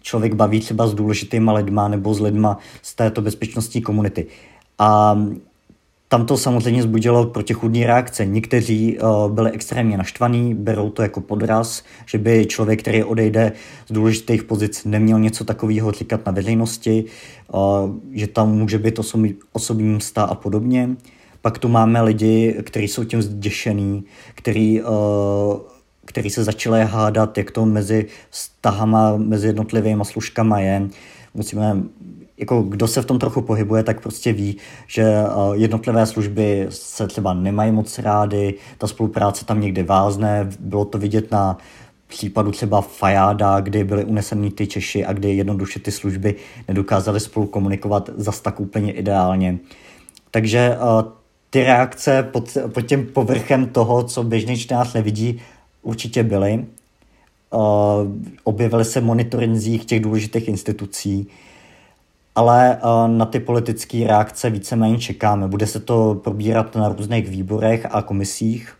člověk 0.00 0.34
baví 0.34 0.60
třeba 0.60 0.86
s 0.86 0.94
důležitýma 0.94 1.52
lidma 1.52 1.88
nebo 1.88 2.14
s 2.14 2.20
lidma 2.20 2.58
z 2.82 2.94
této 2.94 3.22
bezpečnostní 3.22 3.82
komunity. 3.82 4.26
A 4.78 5.18
tam 6.14 6.26
to 6.26 6.36
samozřejmě 6.36 6.82
zbudilo 6.82 7.26
protichudní 7.26 7.86
reakce. 7.86 8.26
Někteří 8.26 8.98
uh, 8.98 9.32
byli 9.32 9.50
extrémně 9.50 9.96
naštvaní, 9.96 10.54
berou 10.54 10.90
to 10.90 11.02
jako 11.02 11.20
podraz, 11.20 11.82
že 12.06 12.18
by 12.18 12.46
člověk, 12.46 12.80
který 12.80 13.04
odejde 13.04 13.52
z 13.86 13.92
důležitých 13.92 14.44
pozic, 14.44 14.84
neměl 14.84 15.20
něco 15.20 15.44
takového 15.44 15.92
říkat 15.92 16.26
na 16.26 16.32
veřejnosti, 16.32 17.04
uh, 17.52 17.60
že 18.12 18.26
tam 18.26 18.52
může 18.52 18.78
být 18.78 18.98
osobní, 18.98 19.34
osobní 19.52 19.94
msta 19.94 20.24
a 20.24 20.34
podobně. 20.34 20.90
Pak 21.42 21.58
tu 21.58 21.68
máme 21.68 22.02
lidi, 22.02 22.56
kteří 22.62 22.88
jsou 22.88 23.04
tím 23.04 23.22
zděšený, 23.22 24.04
který 24.34 24.82
uh, 24.82 24.88
který 26.04 26.30
se 26.30 26.44
začaly 26.44 26.84
hádat, 26.84 27.38
jak 27.38 27.50
to 27.50 27.66
mezi 27.66 28.06
stahama, 28.30 29.16
mezi 29.16 29.46
jednotlivými 29.46 30.04
služkama 30.04 30.60
je. 30.60 30.88
Musíme, 31.34 31.82
jako 32.38 32.62
kdo 32.62 32.88
se 32.88 33.02
v 33.02 33.06
tom 33.06 33.18
trochu 33.18 33.42
pohybuje, 33.42 33.82
tak 33.82 34.00
prostě 34.00 34.32
ví, 34.32 34.56
že 34.86 35.02
eh, 35.02 35.26
jednotlivé 35.52 36.06
služby 36.06 36.66
se 36.70 37.06
třeba 37.06 37.34
nemají 37.34 37.72
moc 37.72 37.98
rády, 37.98 38.54
ta 38.78 38.86
spolupráce 38.86 39.44
tam 39.44 39.60
někdy 39.60 39.82
vázne, 39.82 40.50
bylo 40.60 40.84
to 40.84 40.98
vidět 40.98 41.30
na 41.30 41.58
případu 42.06 42.50
třeba 42.50 42.80
Fajáda, 42.80 43.60
kdy 43.60 43.84
byly 43.84 44.04
uneseny 44.04 44.50
ty 44.50 44.66
Češi 44.66 45.04
a 45.04 45.12
kdy 45.12 45.36
jednoduše 45.36 45.80
ty 45.80 45.90
služby 45.90 46.34
nedokázaly 46.68 47.20
spolu 47.20 47.46
komunikovat 47.46 48.10
zas 48.16 48.40
tak 48.40 48.60
úplně 48.60 48.92
ideálně. 48.92 49.58
Takže 50.30 50.76
uh, 50.76 51.12
ty 51.50 51.64
reakce 51.64 52.22
pod, 52.22 52.56
pod 52.74 52.80
tím 52.80 53.06
povrchem 53.06 53.66
toho, 53.66 54.04
co 54.04 54.22
běžný 54.22 54.58
čtenář 54.58 54.92
nevidí, 54.92 55.40
určitě 55.82 56.22
byly. 56.22 56.64
Uh, 57.50 57.60
objevily 58.44 58.84
se 58.84 59.00
monitorinzích 59.00 59.84
těch 59.84 60.00
důležitých 60.00 60.48
institucí, 60.48 61.28
ale 62.34 62.78
uh, 62.82 63.08
na 63.08 63.24
ty 63.24 63.40
politické 63.40 64.06
reakce 64.06 64.50
víceméně 64.50 64.98
čekáme. 64.98 65.48
Bude 65.48 65.66
se 65.66 65.80
to 65.80 66.20
probírat 66.24 66.76
na 66.76 66.88
různých 66.88 67.28
výborech 67.28 67.86
a 67.90 68.02
komisích 68.02 68.74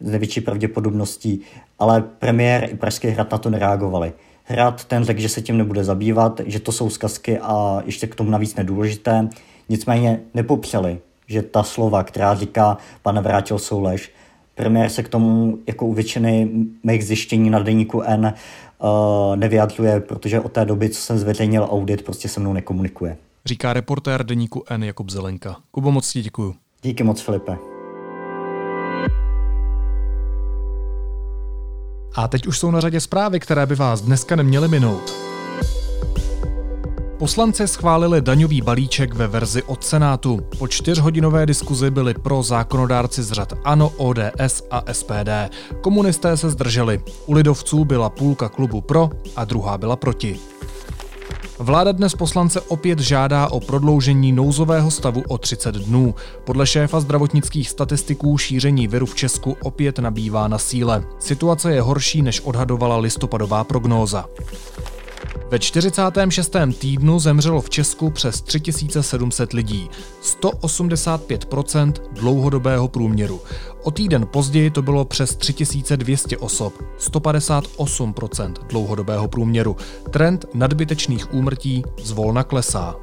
s 0.00 0.10
největší 0.10 0.40
pravděpodobností, 0.40 1.40
ale 1.78 2.02
premiér 2.18 2.68
i 2.70 2.76
Pražský 2.76 3.08
hrad 3.08 3.32
na 3.32 3.38
to 3.38 3.50
nereagovali. 3.50 4.12
Hrad 4.44 4.84
ten 4.84 5.04
řekl, 5.04 5.20
že 5.20 5.28
se 5.28 5.42
tím 5.42 5.58
nebude 5.58 5.84
zabývat, 5.84 6.40
že 6.46 6.60
to 6.60 6.72
jsou 6.72 6.90
zkazky 6.90 7.38
a 7.38 7.82
ještě 7.84 8.06
k 8.06 8.14
tomu 8.14 8.30
navíc 8.30 8.54
nedůležité. 8.54 9.28
Nicméně 9.68 10.20
nepopřeli, 10.34 10.98
že 11.26 11.42
ta 11.42 11.62
slova, 11.62 12.02
která 12.02 12.34
říká 12.34 12.76
pan 13.02 13.14
Navrátil, 13.14 13.58
jsou 13.58 13.82
lež. 13.82 14.12
Premiér 14.54 14.90
se 14.90 15.02
k 15.02 15.08
tomu 15.08 15.58
jako 15.66 15.86
u 15.86 15.94
většiny 15.94 16.48
mých 16.84 17.04
zjištění 17.04 17.50
na 17.50 17.58
deníku 17.58 18.02
N 18.02 18.34
nevyjadřuje, 19.36 20.00
protože 20.00 20.40
od 20.40 20.52
té 20.52 20.64
doby, 20.64 20.88
co 20.88 21.00
jsem 21.00 21.18
zveřejnil 21.18 21.68
audit, 21.70 22.02
prostě 22.02 22.28
se 22.28 22.40
mnou 22.40 22.52
nekomunikuje. 22.52 23.16
Říká 23.46 23.72
reportér 23.72 24.26
deníku 24.26 24.64
N 24.70 24.84
Jakub 24.84 25.10
Zelenka. 25.10 25.56
Kubo, 25.70 25.92
moc 25.92 26.12
ti 26.12 26.22
děkuju. 26.22 26.54
Díky 26.82 27.04
moc, 27.04 27.20
Filipe. 27.20 27.56
A 32.14 32.28
teď 32.28 32.46
už 32.46 32.58
jsou 32.58 32.70
na 32.70 32.80
řadě 32.80 33.00
zprávy, 33.00 33.40
které 33.40 33.66
by 33.66 33.74
vás 33.74 34.00
dneska 34.00 34.36
neměly 34.36 34.68
minout. 34.68 35.12
Poslanci 37.18 37.68
schválili 37.68 38.22
daňový 38.22 38.62
balíček 38.62 39.14
ve 39.14 39.26
verzi 39.26 39.62
od 39.62 39.84
Senátu. 39.84 40.40
Po 40.58 40.68
čtyřhodinové 40.68 41.46
diskuzi 41.46 41.90
byli 41.90 42.14
pro 42.14 42.42
zákonodárci 42.42 43.22
z 43.22 43.32
řad 43.32 43.52
ANO, 43.64 43.92
ODS 43.96 44.62
a 44.70 44.82
SPD. 44.92 45.30
Komunisté 45.80 46.36
se 46.36 46.50
zdrželi. 46.50 47.00
U 47.26 47.32
lidovců 47.32 47.84
byla 47.84 48.10
půlka 48.10 48.48
klubu 48.48 48.80
pro 48.80 49.10
a 49.36 49.44
druhá 49.44 49.78
byla 49.78 49.96
proti. 49.96 50.38
Vláda 51.58 51.92
dnes 51.92 52.14
poslance 52.14 52.60
opět 52.60 52.98
žádá 52.98 53.48
o 53.48 53.60
prodloužení 53.60 54.32
nouzového 54.32 54.90
stavu 54.90 55.22
o 55.28 55.38
30 55.38 55.74
dnů. 55.74 56.14
Podle 56.44 56.66
šéfa 56.66 57.00
zdravotnických 57.00 57.68
statistiků 57.70 58.38
šíření 58.38 58.88
viru 58.88 59.06
v 59.06 59.14
Česku 59.14 59.56
opět 59.62 59.98
nabývá 59.98 60.48
na 60.48 60.58
síle. 60.58 61.04
Situace 61.18 61.74
je 61.74 61.82
horší, 61.82 62.22
než 62.22 62.40
odhadovala 62.40 62.96
listopadová 62.96 63.64
prognóza. 63.64 64.24
Ve 65.50 65.58
46. 65.58 66.56
týdnu 66.78 67.18
zemřelo 67.18 67.60
v 67.60 67.70
Česku 67.70 68.10
přes 68.10 68.40
3700 68.40 69.52
lidí, 69.52 69.90
185% 70.22 71.92
dlouhodobého 72.12 72.88
průměru. 72.88 73.40
O 73.82 73.90
týden 73.90 74.26
později 74.26 74.70
to 74.70 74.82
bylo 74.82 75.04
přes 75.04 75.36
3200 75.36 76.36
osob, 76.36 76.74
158% 76.98 78.52
dlouhodobého 78.68 79.28
průměru. 79.28 79.76
Trend 80.10 80.44
nadbytečných 80.54 81.34
úmrtí 81.34 81.82
zvolna 82.02 82.42
klesá. 82.42 82.96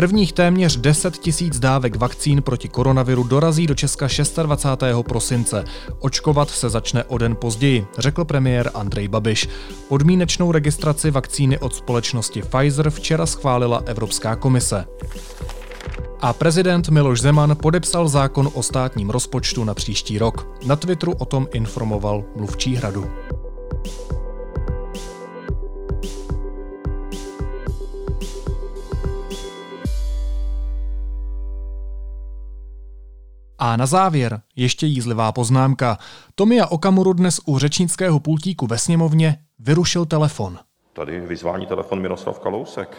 Prvních 0.00 0.32
téměř 0.32 0.76
10 0.76 1.18
tisíc 1.18 1.58
dávek 1.58 1.96
vakcín 1.96 2.42
proti 2.42 2.68
koronaviru 2.68 3.22
dorazí 3.22 3.66
do 3.66 3.74
Česka 3.74 4.08
26. 4.42 5.08
prosince. 5.08 5.64
Očkovat 5.98 6.50
se 6.50 6.70
začne 6.70 7.04
o 7.04 7.18
den 7.18 7.36
později, 7.36 7.86
řekl 7.98 8.24
premiér 8.24 8.70
Andrej 8.74 9.08
Babiš. 9.08 9.48
Podmínečnou 9.88 10.52
registraci 10.52 11.10
vakcíny 11.10 11.58
od 11.58 11.74
společnosti 11.74 12.42
Pfizer 12.42 12.90
včera 12.90 13.26
schválila 13.26 13.82
Evropská 13.86 14.36
komise. 14.36 14.84
A 16.20 16.32
prezident 16.32 16.88
Miloš 16.88 17.20
Zeman 17.20 17.56
podepsal 17.56 18.08
zákon 18.08 18.50
o 18.54 18.62
státním 18.62 19.10
rozpočtu 19.10 19.64
na 19.64 19.74
příští 19.74 20.18
rok. 20.18 20.48
Na 20.66 20.76
Twitteru 20.76 21.12
o 21.12 21.24
tom 21.24 21.46
informoval 21.52 22.24
mluvčí 22.36 22.76
hradu. 22.76 23.10
A 33.62 33.76
na 33.76 33.86
závěr 33.86 34.40
ještě 34.56 34.86
jízlivá 34.86 35.32
poznámka. 35.32 35.98
Tomia 36.34 36.66
Okamuru 36.66 37.12
dnes 37.12 37.40
u 37.46 37.58
řečnického 37.58 38.20
pultíku 38.20 38.66
ve 38.66 38.78
sněmovně 38.78 39.36
vyrušil 39.58 40.06
telefon. 40.06 40.58
Tady 40.92 41.20
vyzvání 41.20 41.66
telefon 41.66 42.00
Miroslav 42.00 42.38
Kalousek. 42.38 42.96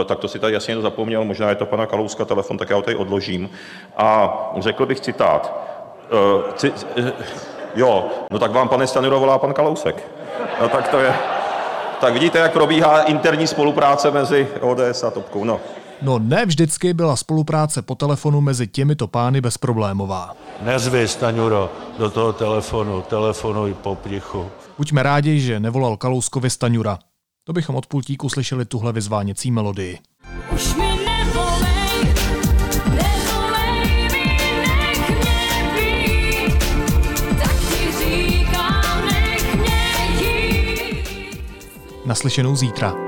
E, 0.00 0.04
tak 0.04 0.18
to 0.18 0.28
si 0.28 0.38
tady 0.38 0.52
jasně 0.52 0.80
zapomněl, 0.80 1.24
možná 1.24 1.48
je 1.48 1.54
to 1.54 1.66
pana 1.66 1.86
Kalouska 1.86 2.24
telefon, 2.24 2.58
tak 2.58 2.70
já 2.70 2.76
ho 2.76 2.82
tady 2.82 2.96
odložím. 2.96 3.50
A 3.96 4.32
řekl 4.58 4.86
bych 4.86 5.00
citát. 5.00 5.68
Uh, 6.12 6.52
ci, 6.52 6.70
uh, 6.70 7.08
jo, 7.74 8.08
no 8.30 8.38
tak 8.38 8.50
vám, 8.50 8.68
pane 8.68 8.86
Staniro, 8.86 9.20
volá 9.20 9.38
pan 9.38 9.54
Kalousek. 9.54 10.08
No 10.60 10.68
tak 10.68 10.88
to 10.88 10.98
je... 10.98 11.14
Tak 12.00 12.12
vidíte, 12.12 12.38
jak 12.38 12.52
probíhá 12.52 13.02
interní 13.02 13.46
spolupráce 13.46 14.10
mezi 14.10 14.48
ODS 14.60 15.04
a 15.04 15.10
Topkou. 15.10 15.44
No, 15.44 15.60
No 16.02 16.18
ne 16.18 16.46
vždycky 16.46 16.94
byla 16.94 17.16
spolupráce 17.16 17.82
po 17.82 17.94
telefonu 17.94 18.40
mezi 18.40 18.66
těmito 18.66 19.08
pány 19.08 19.40
bezproblémová. 19.40 20.34
Nezvi, 20.62 21.08
Staňuro, 21.08 21.72
do 21.98 22.10
toho 22.10 22.32
telefonu, 22.32 23.02
telefonuj 23.02 23.74
po 23.74 23.94
plichu. 23.94 24.50
Buďme 24.78 25.02
rádi, 25.02 25.40
že 25.40 25.60
nevolal 25.60 25.96
Kalouskovi 25.96 26.50
Staňura. 26.50 26.98
To 27.44 27.52
bychom 27.52 27.76
od 27.76 27.86
pultíku 27.86 28.28
slyšeli 28.28 28.64
tuhle 28.64 28.92
vyzváněcí 28.92 29.50
melodii. 29.50 29.98
Už 30.54 30.74
mi 30.74 30.88
nevolej, 30.88 32.14
nevolej 32.90 34.08
mi, 34.12 34.38
nech 34.68 35.08
mě 35.10 35.72
být, 35.76 36.58
tak 37.42 37.56
ti 37.56 37.92
říkám, 37.98 39.06
nech 39.06 39.54
mě 39.54 40.24
jít. 40.24 41.04
Naslyšenou 42.06 42.56
zítra. 42.56 43.07